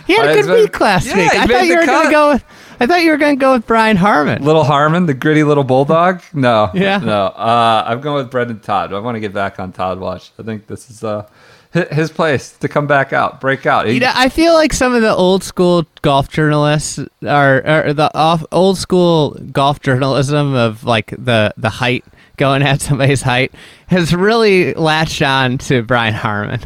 [0.09, 1.35] He had a good been- week last Yeah, week.
[1.37, 2.45] I thought you were going to go with.
[2.81, 4.43] I thought you were going to go with Brian Harman.
[4.45, 6.21] Little Harman, the gritty little bulldog.
[6.35, 6.99] No, Yeah.
[6.99, 7.27] no.
[7.27, 8.93] Uh, I'm going with Brendan Todd.
[8.93, 10.33] I want to get back on Todd Watch.
[10.37, 11.27] I think this is uh,
[11.73, 13.87] his place to come back out, break out.
[13.87, 17.93] He- You know, I feel like some of the old school golf journalists are, are
[17.93, 22.05] the off, old school golf journalism of like the the height
[22.39, 23.53] going at somebody's height
[23.89, 26.61] has really latched on to Brian Harman.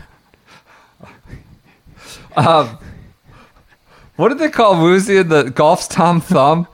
[2.37, 2.79] Um,
[4.17, 6.67] what did they call Woozy in the golf's Tom Thumb?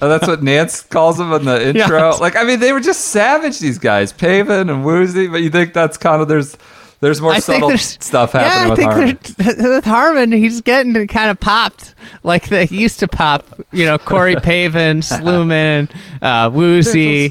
[0.00, 2.16] Oh, that's what Nance calls him in the intro.
[2.18, 3.58] Like, I mean, they were just savage.
[3.58, 5.26] These guys, Pavin and Woozy.
[5.26, 6.56] But you think that's kind of there's
[7.00, 9.18] there's more I subtle there's stuff Yeah, happening I with think Harman.
[9.36, 13.46] there's- with Harman, he's getting kind of popped like they used to pop.
[13.72, 15.90] You know, Corey Pavin, Sluman,
[16.22, 17.28] uh, Woozy.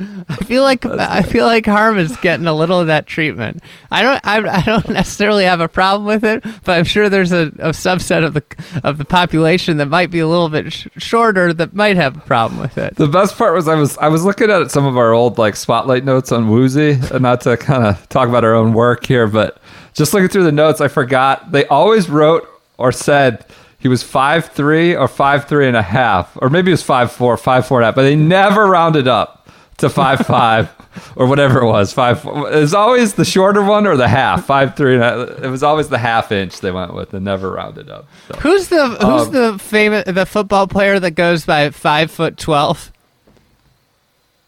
[0.00, 3.62] I feel like I feel like Harman's getting a little of that treatment.
[3.92, 7.30] I don't I, I don't necessarily have a problem with it, but I'm sure there's
[7.30, 8.42] a, a subset of the
[8.82, 12.20] of the population that might be a little bit sh- shorter that might have a
[12.20, 12.96] problem with it.
[12.96, 15.54] The best part was I was I was looking at some of our old like
[15.54, 19.28] spotlight notes on Woozy, and not to kind of talk about our own work here,
[19.28, 19.58] but
[19.92, 23.46] just looking through the notes, I forgot they always wrote or said
[23.78, 27.12] he was five three or five three and a half, or maybe it was five
[27.12, 29.43] four, five four and a half, but they never rounded up
[29.78, 30.70] to five five
[31.16, 31.92] or whatever it was.
[31.92, 32.24] Five.
[32.24, 34.46] It was always the shorter one or the half.
[34.46, 34.96] Five three.
[34.96, 38.06] It was always the half inch they went with, and never rounded up.
[38.28, 38.34] So.
[38.40, 42.92] Who's the who's Um, the famous the football player that goes by five foot twelve?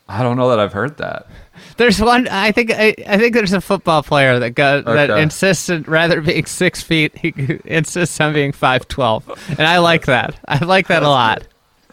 [0.09, 1.27] I don't know that I've heard that.
[1.79, 2.29] There's one.
[2.29, 2.71] I think.
[2.71, 6.81] I, I think there's a football player that goes that insists on rather being six
[6.81, 7.17] feet.
[7.19, 7.35] He
[7.65, 10.39] insists on being five twelve, and I like that.
[10.47, 11.43] I like that a lot.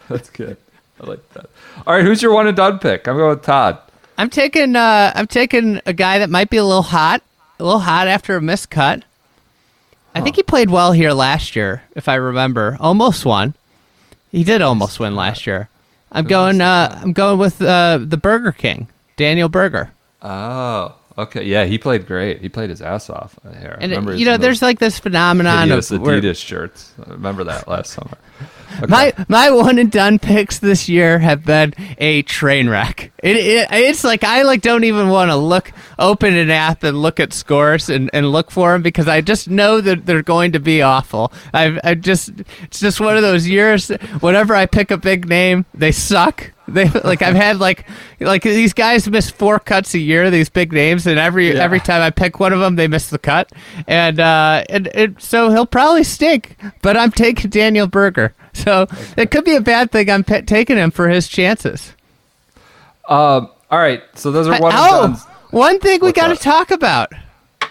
[0.10, 0.58] That's good.
[1.02, 1.50] I like that.
[1.86, 3.08] All right, who's your one and done pick?
[3.08, 3.78] I'm going with Todd.
[4.17, 7.22] I'm taking uh I'm taking a guy that might be a little hot,
[7.60, 8.69] a little hot after a miscut.
[8.69, 9.04] cut.
[10.15, 12.78] I think he played well here last year, if I remember.
[12.80, 13.56] Almost won.
[14.32, 15.69] He did almost win last year.
[16.12, 19.91] I'm going uh I'm going with uh the Burger King, Daniel Berger.
[20.22, 21.43] Oh, okay.
[21.43, 22.41] Yeah, he played great.
[22.41, 23.78] He played his ass off uh, here.
[23.80, 26.93] And remember it, you know, there's like this phenomenon of where- Adidas shirts.
[27.06, 28.17] I remember that last summer.
[28.78, 28.88] Okay.
[28.88, 33.12] My my one and done picks this year have been a train wreck.
[33.21, 36.99] It, it it's like I like don't even want to look open an app and
[36.99, 40.54] look at scores and, and look for them because I just know that they're going
[40.54, 41.32] to be awful.
[41.54, 42.32] I I just
[42.63, 43.89] it's just one of those years.
[44.21, 46.52] Whenever I pick a big name, they suck.
[46.67, 47.86] They like I've had like
[48.21, 50.32] like these guys miss four cuts a year.
[50.32, 51.62] These big names, and every Yeah.
[51.62, 53.52] every time I pick one of them, they miss the cut,
[53.86, 56.56] and uh, and, and so he'll probably stink.
[56.82, 60.10] But I'm taking Daniel Berger, so it could be a bad thing.
[60.10, 61.93] I'm pe- taking him for his chances.
[63.10, 65.26] Um, all right, so those are one and oh, dones.
[65.52, 67.12] one thing we got to talk about: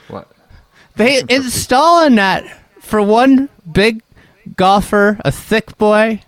[0.08, 0.30] What?
[0.96, 2.44] they installing that
[2.80, 4.02] for one big
[4.56, 6.20] golfer, a thick boy,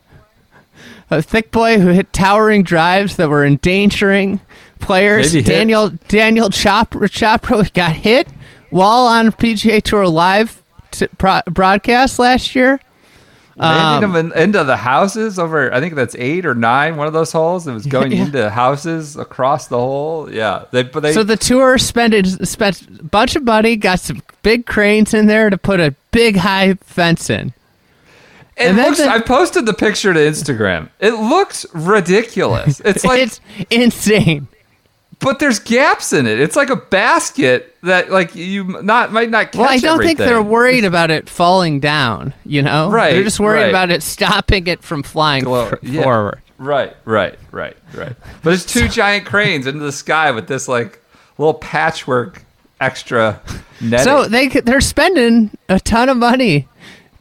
[1.18, 4.40] a thick boy who hit towering drives that were endangering
[4.80, 5.32] players.
[5.44, 8.28] Daniel Daniel Chopra Chopra got hit
[8.70, 12.80] while on PGA Tour live t- pro- broadcast last year.
[13.56, 17.06] Landing Um, them in, into the houses over, I think that's eight or nine, one
[17.06, 17.68] of those holes.
[17.68, 18.22] It was going Yeah.
[18.24, 20.28] into houses across the hole.
[20.28, 20.64] Yeah.
[20.72, 22.14] They, but they, So the tour spent
[22.48, 26.36] spent a bunch of money, got some big cranes in there to put a big
[26.36, 27.52] high fence in.
[28.56, 30.88] It and looks, the- I posted the picture to Instagram.
[31.00, 32.80] It looks ridiculous.
[32.84, 33.40] It's like, it's
[33.70, 34.48] insane.
[35.20, 36.38] but there's gaps in it.
[36.40, 40.18] It's like a basket that like you not might not catch Well, I don't think
[40.18, 42.32] they're worried about it falling down.
[42.44, 43.68] You know, Right, They're just worried right.
[43.70, 46.02] about it stopping it from flying f- yeah.
[46.02, 46.40] forward.
[46.58, 48.14] Right, right, right, right.
[48.42, 51.02] But it's two giant cranes into the sky with this like
[51.36, 52.44] little patchwork
[52.80, 53.40] extra
[53.80, 54.04] netting.
[54.04, 56.68] So they they're spending a ton of money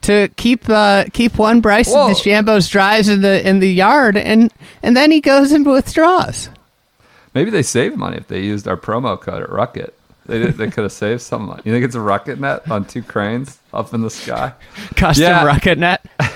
[0.03, 2.09] to keep uh, keep one Bryson Whoa.
[2.09, 6.49] DeChambeau's drives in the in the yard, and and then he goes and withdraws.
[7.33, 9.91] Maybe they saved money if they used our promo code at Rukket.
[10.25, 11.61] They did, they could have saved some money.
[11.65, 14.53] You think it's a Rukket net on two cranes up in the sky?
[14.95, 15.43] Custom Yeah.
[15.45, 16.05] rocket net.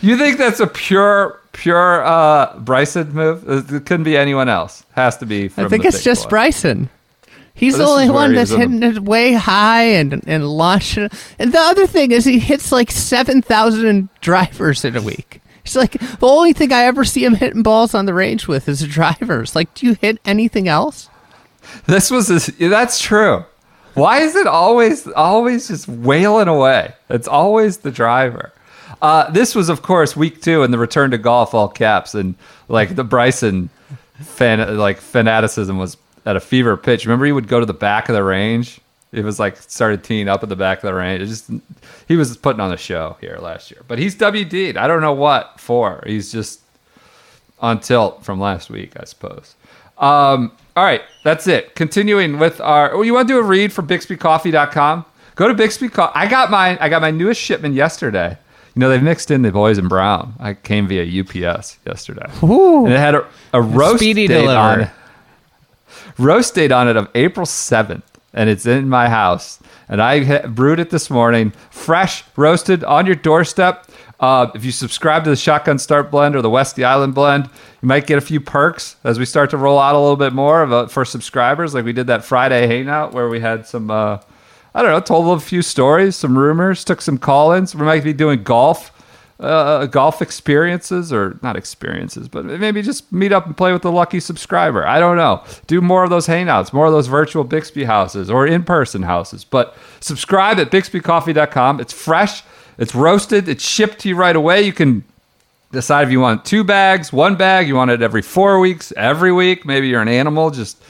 [0.00, 3.44] You think that's a pure pure uh, Bryson move?
[3.46, 4.82] It couldn't be anyone else.
[4.92, 5.48] Has to be.
[5.48, 6.30] From I think the it's thick just boy.
[6.30, 6.88] Bryson.
[7.54, 11.08] He's Oh, the only one that's in hitting it way high and and launching.
[11.38, 15.40] And the other thing is, he hits like seven thousand drivers in a week.
[15.64, 18.68] It's like the only thing I ever see him hitting balls on the range with
[18.68, 19.54] is drivers.
[19.56, 21.08] Like, do you hit anything else?
[21.86, 23.44] This was his, that's true.
[23.94, 26.92] Why is it always always just wailing away?
[27.08, 28.52] It's always the driver.
[29.00, 32.34] Uh, this was, of course, week two and the return to golf, all caps, and
[32.68, 33.70] like the Bryson
[34.20, 37.04] fan like fanaticism was at a fever pitch.
[37.06, 38.80] Remember, he would go to the back of the range.
[39.12, 41.22] It was like started teeing up at the back of the range.
[41.22, 41.50] It just
[42.08, 44.76] he was putting on a show here last year, but he's WD'd.
[44.76, 46.02] I don't know what for.
[46.06, 46.60] He's just
[47.60, 49.54] on tilt from last week, I suppose.
[49.98, 51.76] Um, all right, that's it.
[51.76, 52.92] Continuing with our.
[52.92, 55.04] Oh, you want to do a read for BixbyCoffee.com?
[55.36, 56.12] Go to Bixby Coffee.
[56.16, 56.78] I got mine.
[56.80, 58.36] I got my newest shipment yesterday.
[58.74, 60.34] You know they've mixed in the boys and brown.
[60.40, 62.84] I came via UPS yesterday, Ooh.
[62.84, 64.56] and it had a, a roast Speedy date delivery.
[64.56, 64.90] on it.
[66.18, 69.58] Roast date on it of April seventh, and it's in my house.
[69.88, 73.86] And I brewed it this morning, fresh, roasted on your doorstep.
[74.20, 77.50] Uh, if you subscribe to the Shotgun Start Blend or the Westy Island Blend,
[77.82, 80.32] you might get a few perks as we start to roll out a little bit
[80.32, 81.74] more of a, for subscribers.
[81.74, 84.18] Like we did that Friday hangout where we had some, uh,
[84.72, 87.74] I don't know, told a few stories, some rumors, took some call-ins.
[87.74, 88.92] We might be doing golf,
[89.40, 93.90] uh, golf experiences or not experiences, but maybe just meet up and play with the
[93.90, 94.86] lucky subscriber.
[94.86, 95.42] I don't know.
[95.66, 99.44] Do more of those hangouts, more of those virtual Bixby houses or in-person houses.
[99.44, 101.80] But subscribe at BixbyCoffee.com.
[101.80, 102.42] It's fresh.
[102.78, 103.48] It's roasted.
[103.48, 104.62] It's shipped to you right away.
[104.62, 105.04] You can
[105.72, 107.66] decide if you want two bags, one bag.
[107.68, 109.66] You want it every four weeks, every week.
[109.66, 110.80] Maybe you're an animal, just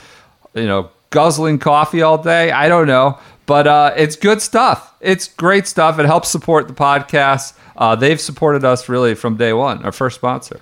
[0.54, 2.50] you know, guzzling coffee all day.
[2.50, 4.94] I don't know, but uh, it's good stuff.
[5.00, 5.98] It's great stuff.
[5.98, 7.54] It helps support the podcast.
[7.76, 9.84] Uh, they've supported us really from day one.
[9.84, 10.60] Our first sponsor.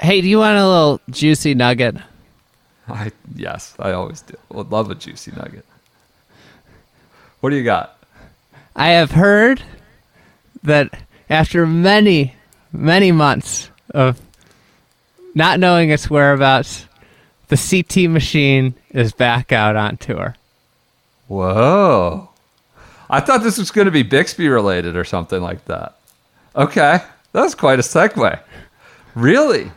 [0.00, 1.96] Hey, do you want a little juicy nugget?
[2.88, 4.34] I yes, I always do.
[4.50, 5.64] Would love a juicy nugget.
[7.40, 7.98] What do you got?
[8.76, 9.62] I have heard
[10.62, 10.98] that
[11.30, 12.34] after many,
[12.72, 14.20] many months of
[15.34, 16.86] not knowing its whereabouts,
[17.48, 20.34] the CT machine is back out on tour.
[21.28, 22.28] Whoa.
[23.10, 25.96] I thought this was going to be Bixby related or something like that.
[26.56, 26.98] Okay.
[27.32, 28.38] That was quite a segue.
[29.14, 29.70] Really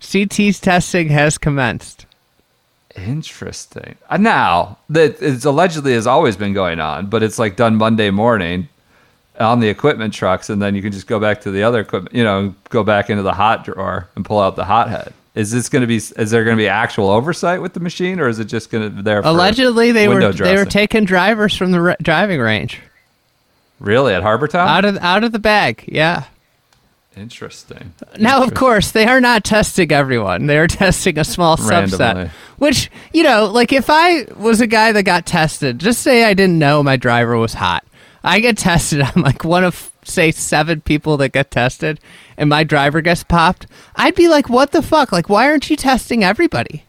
[0.00, 2.06] CT's testing has commenced.
[2.96, 3.96] interesting.
[4.08, 8.10] Uh, Now that it's allegedly has always been going on, but it's like done Monday
[8.10, 8.68] morning
[9.38, 12.14] on the equipment trucks, and then you can just go back to the other equipment.
[12.14, 15.12] You know, go back into the hot drawer and pull out the hot head.
[15.34, 15.96] Is this going to be?
[15.96, 18.96] Is there going to be actual oversight with the machine, or is it just going
[18.96, 19.20] to there?
[19.20, 22.80] Allegedly, they were window they were taking drivers from the r- driving range
[23.80, 24.68] really at Harbour Town.
[24.68, 25.84] out of out of the bag.
[25.86, 26.24] Yeah.
[27.16, 27.94] Interesting.
[28.18, 30.46] Now, of course, they are not testing everyone.
[30.46, 31.98] They are testing a small subset.
[31.98, 32.30] Randomly.
[32.58, 36.34] Which, you know, like if I was a guy that got tested, just say I
[36.34, 37.84] didn't know my driver was hot.
[38.22, 39.00] I get tested.
[39.00, 42.00] I'm like one of, say, seven people that get tested,
[42.36, 43.66] and my driver gets popped.
[43.96, 45.12] I'd be like, what the fuck?
[45.12, 46.84] Like, why aren't you testing everybody?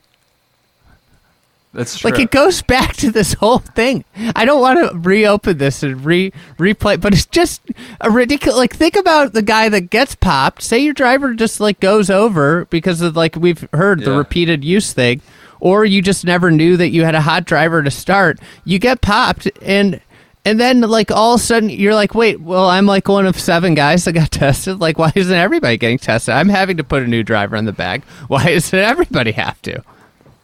[1.74, 2.10] That's true.
[2.10, 4.04] Like it goes back to this whole thing.
[4.36, 7.62] I don't want to reopen this and re replay, but it's just
[8.02, 8.58] a ridiculous.
[8.58, 10.64] Like think about the guy that gets popped.
[10.64, 14.94] Say your driver just like goes over because of like we've heard the repeated use
[14.94, 15.22] thing,
[15.60, 18.40] or you just never knew that you had a hot driver to start.
[18.66, 20.02] You get popped and.
[20.46, 23.40] And then, like all of a sudden, you're like, "Wait, well, I'm like one of
[23.40, 24.80] seven guys that got tested.
[24.80, 26.34] Like, why isn't everybody getting tested?
[26.34, 28.04] I'm having to put a new driver in the bag.
[28.28, 29.84] Why doesn't everybody have to?"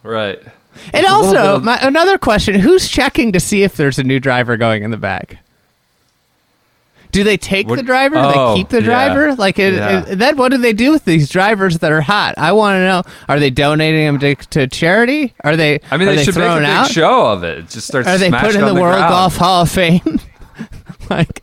[0.03, 0.39] right.
[0.93, 3.97] And It's a little bit also, my, another question: Who's checking to see if there's
[3.97, 5.39] a new driver going in the bag?
[7.15, 8.15] Do they take What- the driver?
[8.15, 8.85] Do Oh, they keep the yeah.
[8.85, 9.35] driver?
[9.35, 10.05] Like, it, Yeah.
[10.07, 12.35] it- then what do they do with these drivers that are hot?
[12.37, 15.33] I want to know: Are they donating them to, to charity?
[15.43, 15.79] Are they?
[15.91, 16.91] I mean, they, they should make a big out?
[16.91, 17.69] show of it.
[17.69, 18.05] Just start.
[18.07, 19.09] Are they put in the, on World ground.
[19.11, 20.19] Golf Hall of Fame?
[21.09, 21.41] like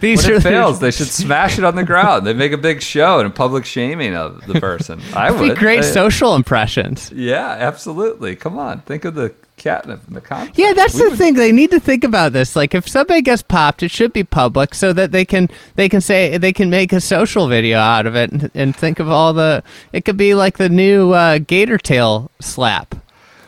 [0.00, 2.26] these When it the- fails, they should smash it on the ground.
[2.26, 5.00] They make a big show and a public shaming of the person.
[5.14, 7.12] I It'd be great Uh, social impressions.
[7.14, 8.36] Yeah, absolutely.
[8.36, 9.32] Come on, think of the
[9.64, 10.50] catnip in the.
[10.54, 11.34] Yeah, that's We the would- thing.
[11.34, 12.54] They need to think about this.
[12.54, 16.00] Like, if somebody gets popped, it should be public so that they can they can
[16.00, 19.32] say they can make a social video out of it and, and think of all
[19.32, 19.62] the.
[19.92, 22.94] It could be like the new uh, gator tail slap.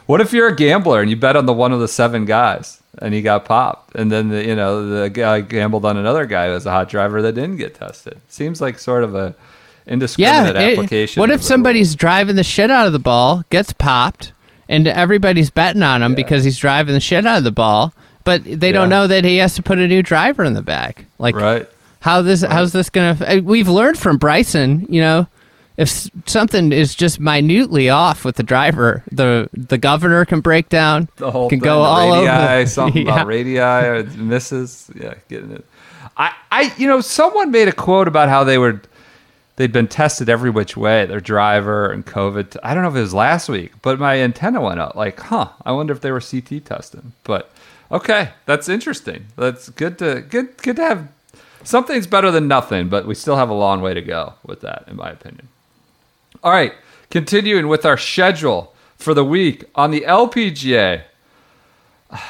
[0.06, 2.80] What if you're a gambler and you bet on the one of the seven guys
[2.98, 6.46] and he got popped, and then the, you know the guy gambled on another guy
[6.46, 8.20] who was a hot driver that didn't get tested?
[8.28, 9.34] Seems like sort of a
[9.86, 9.92] Yeah.
[9.94, 11.20] indiscriminate it- application.
[11.20, 14.32] what if somebody's driving the shit out of the ball, gets popped,
[14.68, 17.92] and everybody's betting on him because he's driving the shit out of the ball,
[18.24, 21.04] but they don't know that he has to put a new driver in the back.
[21.18, 21.68] Like, right?
[22.00, 25.26] how this how's this gonna uh, we've learned from bryson you know
[25.76, 31.08] if something is just minutely off with the driver the the governor can break down
[31.16, 32.28] the whole can thing, go the all radii,
[32.60, 33.12] over something Yeah.
[33.14, 34.88] about radii or misses.
[34.94, 35.64] Yeah, getting it.
[36.16, 38.80] I, I, you know, someone made a quote about how they were,
[39.56, 42.56] they'd been tested every which way, their driver and COVID.
[42.62, 44.94] I don't know if it was last week, but my antenna went up.
[44.94, 45.48] Like, huh?
[45.64, 47.12] I wonder if they were CT testing.
[47.24, 47.50] But
[47.90, 49.26] okay, that's interesting.
[49.36, 51.08] That's good to good good to have.
[51.64, 54.84] Something's better than nothing, but we still have a long way to go with that,
[54.86, 55.48] in my opinion.
[56.44, 56.74] All right,
[57.10, 61.02] continuing with our schedule for the week on the LPGA.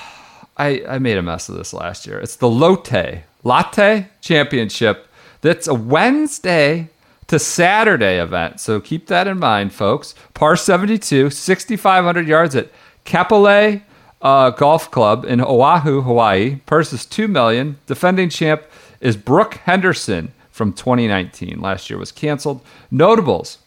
[0.58, 2.18] I, I made a mess of this last year.
[2.18, 5.06] It's the Lotte Latte Championship.
[5.42, 6.88] That's a Wednesday
[7.28, 8.60] to Saturday event.
[8.60, 10.14] So keep that in mind, folks.
[10.34, 12.70] Par 72, 6,500 yards at
[13.04, 13.82] Kapolei
[14.22, 16.56] uh, Golf Club in Oahu, Hawaii.
[16.66, 17.78] Purse is 2 million.
[17.86, 18.62] Defending champ
[19.00, 21.60] is Brooke Henderson from 2019.
[21.60, 22.60] Last year was canceled.
[22.90, 23.58] Notables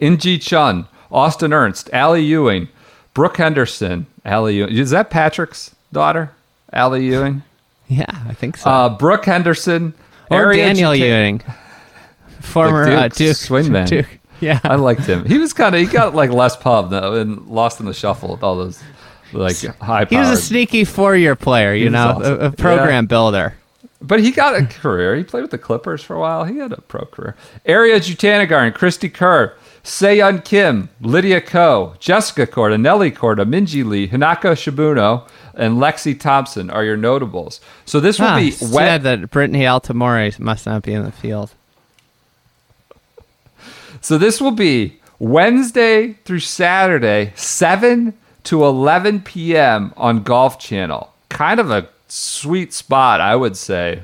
[0.00, 2.68] In Gee Chun, Austin Ernst, Ally Ewing,
[3.14, 4.76] Brooke Henderson, Ally Ewing.
[4.76, 6.32] Is that Patrick's daughter?
[6.72, 7.42] Ally Ewing?
[7.90, 9.94] yeah i think so Uh, Brooke Henderson.
[10.30, 11.40] or daniel ewing
[12.40, 13.88] former Duke uh, duke swingman.
[13.88, 14.06] Duke.
[14.40, 15.24] yeah I liked him.
[15.24, 18.30] He was kind of, he got like less pub though, and lost in the shuffle
[18.30, 18.82] with all those
[19.32, 22.40] like high he was a sneaky four-year player you know awesome.
[22.40, 23.54] a, a program builder
[24.00, 25.16] But he got a career.
[25.16, 26.44] He played with the Clippers for a while.
[26.44, 27.34] He had a pro career.
[27.66, 34.06] Ariya Jutanugarn, Cristie Kerr, Sei Young Kim, Lydia Ko, Jessica Korda, Nelly Korda, Minjee Lee,
[34.08, 37.60] Hinako Shibuno, and Lexi Thompson are your notables.
[37.86, 41.54] So this will be sad that brittany altomare must not be in the field
[44.00, 49.92] So this will be Wednesday through Saturday, 7 to 11 p.m.
[49.96, 51.12] on Golf Channel.
[51.28, 54.02] Kind of a sweet spot, I would say,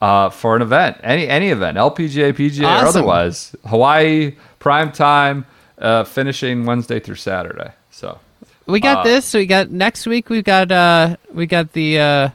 [0.00, 3.54] uh, for an event, any any event, LPGA, PGA, or otherwise.
[3.66, 5.44] Hawaii prime time,
[5.78, 7.72] uh, finishing Wednesday through Saturday.
[7.90, 8.18] So
[8.66, 12.04] we got Uh, this we got next week we got uh we got the uh
[12.04, 12.30] uh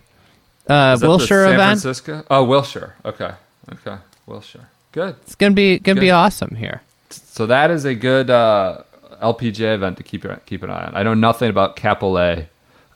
[0.67, 2.23] that the San event Francisco.
[2.29, 2.95] Oh, Wilshire.
[3.05, 3.31] Okay,
[3.71, 3.97] okay,
[4.27, 4.67] Wilshire.
[4.91, 5.15] Good.
[5.21, 8.83] it's gonna be gonna be awesome here So that is a good uh,
[9.21, 10.95] LPGA event to keep keep an eye on.
[10.95, 12.47] I know nothing about Kapolei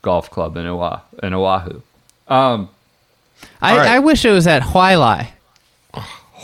[0.01, 1.01] Golf Club in Oahu.
[1.21, 1.81] In Oahu.
[2.27, 2.69] Um,
[3.61, 3.87] I, right.
[3.87, 5.29] I wish it was at Hualalai.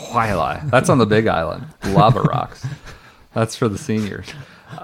[0.08, 0.70] Wailea.
[0.70, 1.66] That's on the Big Island.
[1.88, 2.66] Lava Rocks.
[3.34, 4.26] That's for the seniors.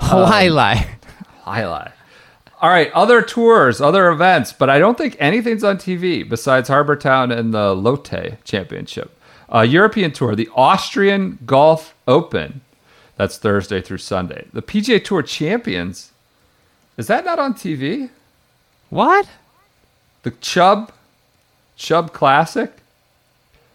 [0.03, 0.97] Lie.
[1.47, 1.93] Wailea.
[2.61, 6.97] All right, other tours, other events, but I don't think anything's on TV besides Harbour
[6.97, 9.19] Town and the Lotte Championship.
[9.53, 12.63] Uh, European Tour, the Austrian Golf Open.
[13.17, 14.47] That's Thursday through Sunday.
[14.53, 16.13] The PGA Tour Champions.
[16.97, 18.11] Is that not on TV?
[18.91, 19.29] What?
[20.23, 20.93] The Chubb,
[21.77, 22.73] Chubb Classic.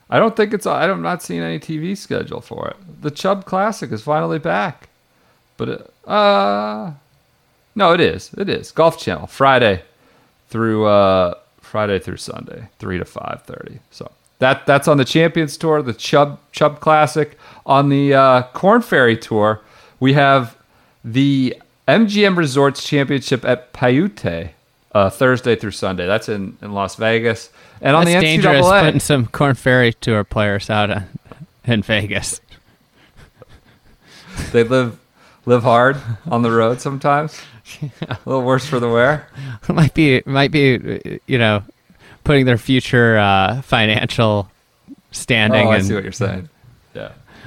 [0.10, 0.66] I don't think it's.
[0.66, 2.76] I'm not seeing any TV schedule for it.
[3.02, 4.89] The Chubb Classic is finally back,
[5.56, 6.92] but it, uh,
[7.76, 8.34] no, it is.
[8.38, 9.84] It is Golf Channel Friday
[10.50, 13.80] through uh Friday through Sunday, three to five thirty.
[13.92, 17.38] So that that's on the Champions Tour, the Chubb Chubb Classic.
[17.72, 19.61] On the uh, Corn Ferry Tour,
[20.01, 20.57] we have
[21.05, 21.55] the
[21.88, 24.49] MGM Resorts Championship at Paiute
[24.91, 26.05] uh, Thursday through Sunday.
[26.05, 27.49] That's in, in Las Vegas.
[27.80, 31.07] And on That's the dangerous putting some Corn Ferry Tour players out on,
[31.63, 32.41] in Vegas.
[34.51, 34.99] they live
[35.45, 35.95] live hard
[36.26, 37.39] on the road sometimes.
[38.01, 39.30] A little worse for the wear.
[39.69, 41.63] might be might be you know
[42.26, 44.51] putting their future uh, financial
[45.11, 46.49] standing Oh, I and see what you're saying.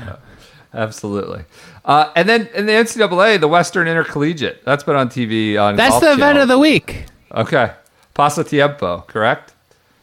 [0.01, 0.17] Yeah,
[0.75, 1.45] absolutely.
[1.85, 4.65] Uh, and then in the NCAA, the Western Intercollegiate.
[4.65, 5.77] That's been on TV on.
[5.77, 6.43] that's the event Channel.
[6.43, 7.05] of the week.
[7.35, 7.73] Okay,
[8.15, 9.53] Pasatiempo, correct?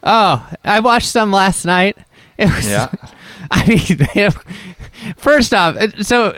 [0.04, 1.98] Oh, I watched some last night.
[2.38, 2.92] It was, Yeah.
[3.52, 4.32] I mean,
[5.18, 6.38] first off, so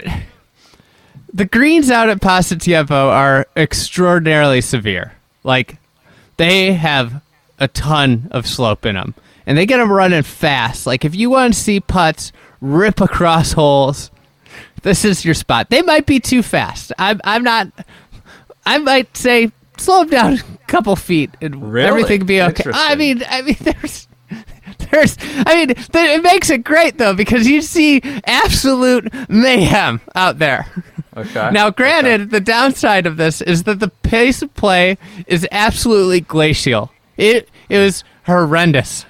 [1.34, 5.14] the greens out at Pasatiempo are extraordinarily severe.
[5.44, 5.78] Like
[6.38, 7.22] they have
[7.60, 9.14] a ton of slope in them,
[9.46, 10.86] and they get them running fast.
[10.88, 12.32] Like if you want to see putts
[12.64, 14.10] rip across holes,
[14.82, 15.70] this is your spot.
[15.70, 16.92] They might be too fast.
[16.98, 17.68] I'm, I'm not.
[18.66, 21.88] I might say slow them down a couple feet and Really?
[21.88, 22.72] everything be okay.
[22.74, 24.08] I mean, I mean, there's.
[24.92, 30.40] There's, I mean, th- it makes it great though because you see absolute mayhem out
[30.40, 30.68] there.
[31.16, 31.50] Okay.
[31.52, 34.98] Now, granted, the downside of this is that the pace of play
[35.28, 36.92] is absolutely glacial.
[37.18, 39.06] It it was horrendous,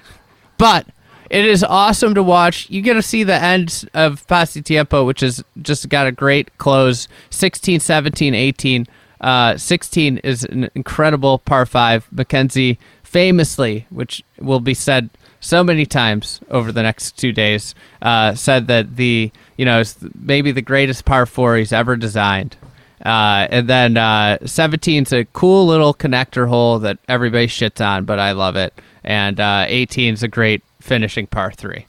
[0.57, 0.85] but
[1.33, 2.69] it is awesome to watch.
[2.69, 7.07] You get to see the end of Pasatiempo, which has just got a great close
[7.31, 8.87] 16, 17, 18.
[9.19, 12.07] Uh, 16 is an incredible par 5.
[12.13, 15.09] MacKenzie famously, which will be said
[15.39, 17.73] so many times over the next two days,
[18.03, 19.81] uh, said that the, you know,
[20.13, 22.55] maybe the greatest par 4 he's ever designed.
[23.03, 28.19] Uh, and then uh, 17's a cool little connector hole that everybody shits on, but
[28.19, 28.71] I love it.
[29.03, 31.87] And uh, 18's a great finishing par three.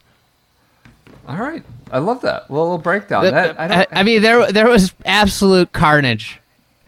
[1.26, 2.49] All right, I love that.
[2.49, 3.24] A little breakdown.
[3.24, 6.40] That, I, I, don't, I mean, there there was absolute carnage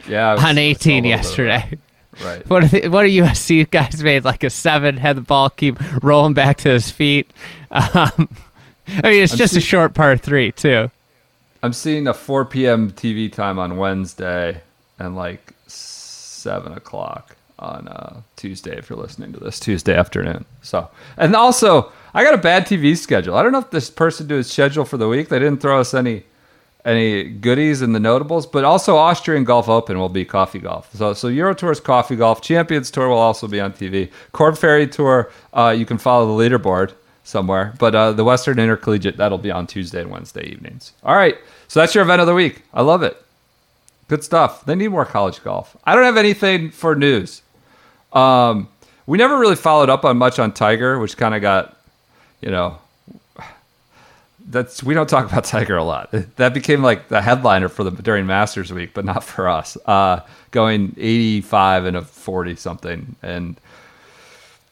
[0.07, 1.64] yeah, was- on I saw a 18 little bit of yesterday.
[1.68, 1.78] Right.
[2.48, 4.96] What are the, what are USC guys made like a seven?
[4.96, 7.30] Had the ball keep rolling back to his feet.
[7.68, 8.30] Um,
[8.88, 10.90] I mean, it's I'm just a short par three too.
[11.62, 12.92] I'm seeing a 4 p.m.
[12.92, 14.62] TV time on Wednesday
[15.00, 20.44] and like 7 o'clock on uh, Tuesday if you're listening to this Tuesday afternoon.
[20.62, 23.36] So, and also I got a bad TV schedule.
[23.36, 25.28] I don't know if this person did his schedule for the week.
[25.28, 26.24] They didn't throw us any
[26.84, 30.88] any goodies in the notables, but also Austrian Golf Open will be coffee golf.
[30.94, 32.40] So, so Euro Tour's coffee golf.
[32.40, 34.11] Champions Tour will also be on TV.
[34.30, 36.92] Corn Ferry Tour, uh, you can follow the leaderboard
[37.24, 40.92] somewhere, but uh, the Western Intercollegiate that'll be on Tuesday and Wednesday evenings.
[41.02, 41.36] All right,
[41.66, 42.62] so that's your event of the week.
[42.72, 43.20] I love it.
[44.09, 44.64] Good stuff.
[44.64, 45.76] They need more college golf.
[45.84, 47.42] I don't have anything for news.
[48.12, 48.68] Um,
[49.07, 51.76] we never really followed up on much on Tiger, which kind of got,
[52.40, 52.78] you know,
[54.48, 56.11] that's we don't talk about Tiger a lot.
[56.36, 59.76] That became like the headliner for the during Masters week, but not for us.
[59.86, 63.61] Uh, going 85 and a 40 something, and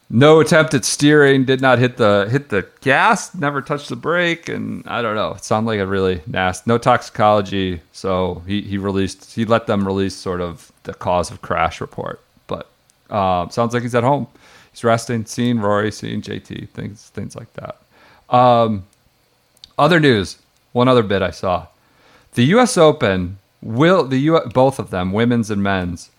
[0.09, 1.45] no attempt at steering.
[1.45, 3.33] Did not hit the hit the gas.
[3.35, 5.33] Never touched the brake, and I don't know.
[5.33, 6.69] It sounded like a really nasty.
[6.69, 9.33] No toxicology, so he he released.
[9.33, 12.21] He let them release sort of the cause of crash report,
[13.09, 14.27] um, sounds like he's at home.
[14.71, 17.77] He's resting, seeing Rory, seeing JT, things things like that.
[18.29, 18.85] Um,
[19.77, 20.37] other news.
[20.73, 21.67] One other bit I saw.
[22.33, 22.77] The U.S.
[22.77, 24.39] Open will the U.
[24.53, 26.11] both of them, women's and men's,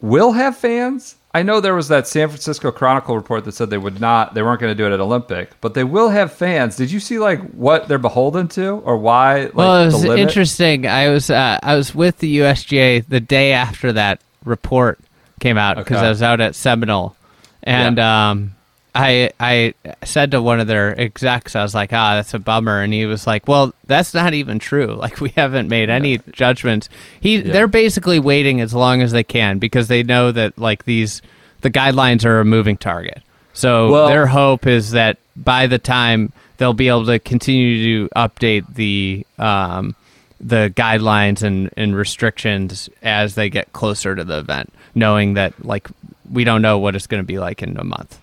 [0.00, 1.16] will have fans.
[1.34, 4.42] I know there was that San Francisco Chronicle report that said they would not, they
[4.42, 6.76] weren't going to do it at Olympic, but they will have fans.
[6.76, 9.46] Did you see like what they're beholden to or why?
[9.46, 10.86] Like, well, it was interesting.
[10.86, 14.98] I was uh, I was with the USGA the day after that report
[15.38, 16.06] came out because Okay.
[16.06, 17.14] I was out at Seminole,
[17.62, 18.54] and um,
[18.94, 19.74] I I
[20.04, 23.06] said to one of their execs, I was like, ah, that's a bummer, and he
[23.06, 24.94] was like, well, that's not even true.
[24.98, 26.88] Like we haven't made any judgments.
[27.20, 31.22] He they're basically waiting as long as they can because they know that like these
[31.60, 33.22] the guidelines are a moving target.
[33.52, 38.14] So Well- their hope is that by the time they'll be able to continue to
[38.16, 39.94] update the um,
[40.40, 45.88] the guidelines and, and restrictions as they get closer to the event, knowing that like
[46.30, 48.18] we don't know what it's going to be like in a month.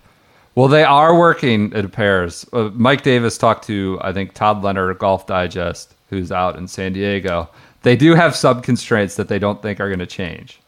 [0.54, 2.46] Well, they are working, it appears.
[2.52, 6.94] Uh, Mike Davis talked to, I think, Tod Leonard Golf Digest, who's out in San
[6.94, 7.50] Diego.
[7.82, 10.58] They do have sub constraints that they don't think are going to change.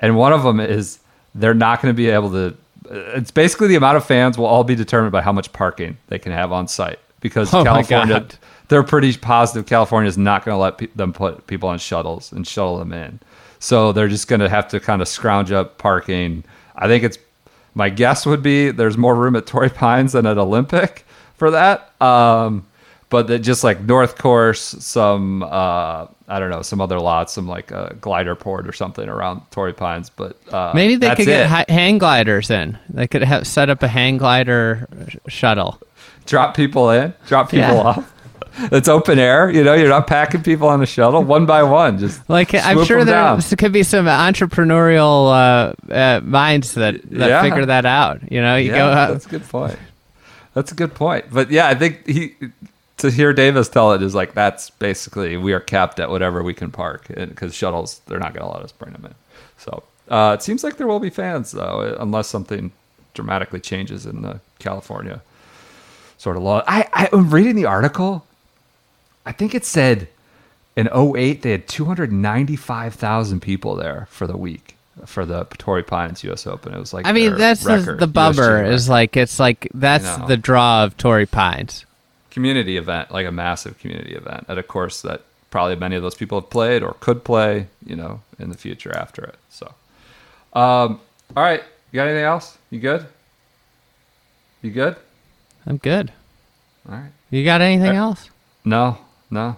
[0.00, 0.98] And one of them is
[1.34, 2.54] they're not going to be able to.
[2.90, 5.96] uh, It's basically the amount of fans will all be determined by how much parking
[6.08, 8.26] they can have on site because Oh California.
[8.68, 12.32] They're pretty positive California is not going to let pe- them put people on shuttles
[12.32, 13.20] and shuttle them in.
[13.58, 16.44] So they're just going to have to kind of scrounge up parking.
[16.76, 17.18] I think it's
[17.74, 21.04] my guess would be there's more room at Torrey Pines than at Olympic
[21.36, 21.92] for that.
[22.00, 22.66] Um,
[23.10, 27.46] but that just like North Course, some uh, I don't know, some other lots, some
[27.46, 30.10] like a glider port or something around Torrey Pines.
[30.10, 32.76] But uh, Maybe they could get hi- hang gliders in.
[32.88, 35.80] They could have set up a hang glider sh- shuttle.
[36.26, 37.82] drop people in, drop people Yeah.
[37.82, 38.13] off.
[38.56, 39.74] It's open air, you know.
[39.74, 41.98] You're not packing people on a shuttle one by one.
[41.98, 43.42] Just Like I'm sure there down.
[43.42, 45.28] could be some entrepreneurial
[45.90, 47.42] uh, uh, minds that, that Yeah.
[47.42, 48.20] figure that out.
[48.30, 49.08] You know, you yeah, go out.
[49.12, 49.78] that's a good point.
[50.54, 51.26] That's a good point.
[51.32, 52.34] But yeah, I think he
[52.98, 56.54] to hear Davis tell it is like that's basically we are capped at whatever we
[56.54, 59.14] can park because shuttles they're not going to let us bring them in.
[59.58, 62.70] So uh, it seems like there will be fans though, unless something
[63.14, 65.22] dramatically changes in the California
[66.18, 66.62] sort of law.
[66.68, 68.24] I I am reading the article.
[69.26, 70.08] I think it said
[70.76, 76.46] in 08 they had 295,000 people there for the week for the Torrey Pines U.S.
[76.46, 76.74] Open.
[76.74, 80.18] It was like I mean, that's the, record, the bummer is like it's like that's
[80.18, 80.26] know.
[80.26, 81.84] the draw of Torrey Pines.
[82.30, 86.14] community event, like a massive community event at a course that probably many of those
[86.14, 89.36] people have played or could play, you know, in the future after it.
[89.50, 89.66] So,
[90.52, 91.00] um,
[91.36, 92.58] all right, you got anything else?
[92.70, 93.06] You good?
[94.62, 94.96] You good?
[95.66, 96.12] I'm good.
[96.88, 97.10] All right.
[97.30, 98.30] You got anything else?
[98.64, 98.98] No,
[99.34, 99.56] no.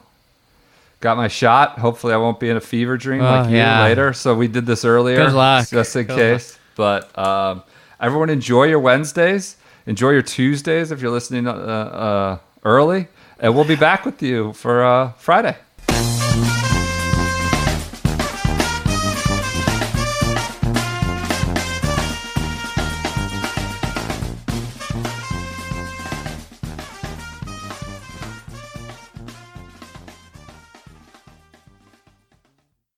[1.00, 1.78] Got my shot.
[1.78, 3.82] Hopefully, I won't be in a fever dream Oh, like you yeah.
[3.84, 4.12] later.
[4.14, 5.68] So we did this earlier, Good luck.
[5.68, 6.58] just in Good case.
[6.74, 7.62] But um,
[8.00, 9.56] everyone, enjoy your Wednesdays.
[9.86, 13.08] Enjoy your Tuesdays if you're listening uh, uh, early,
[13.38, 15.56] and we'll be back with you for uh, Friday.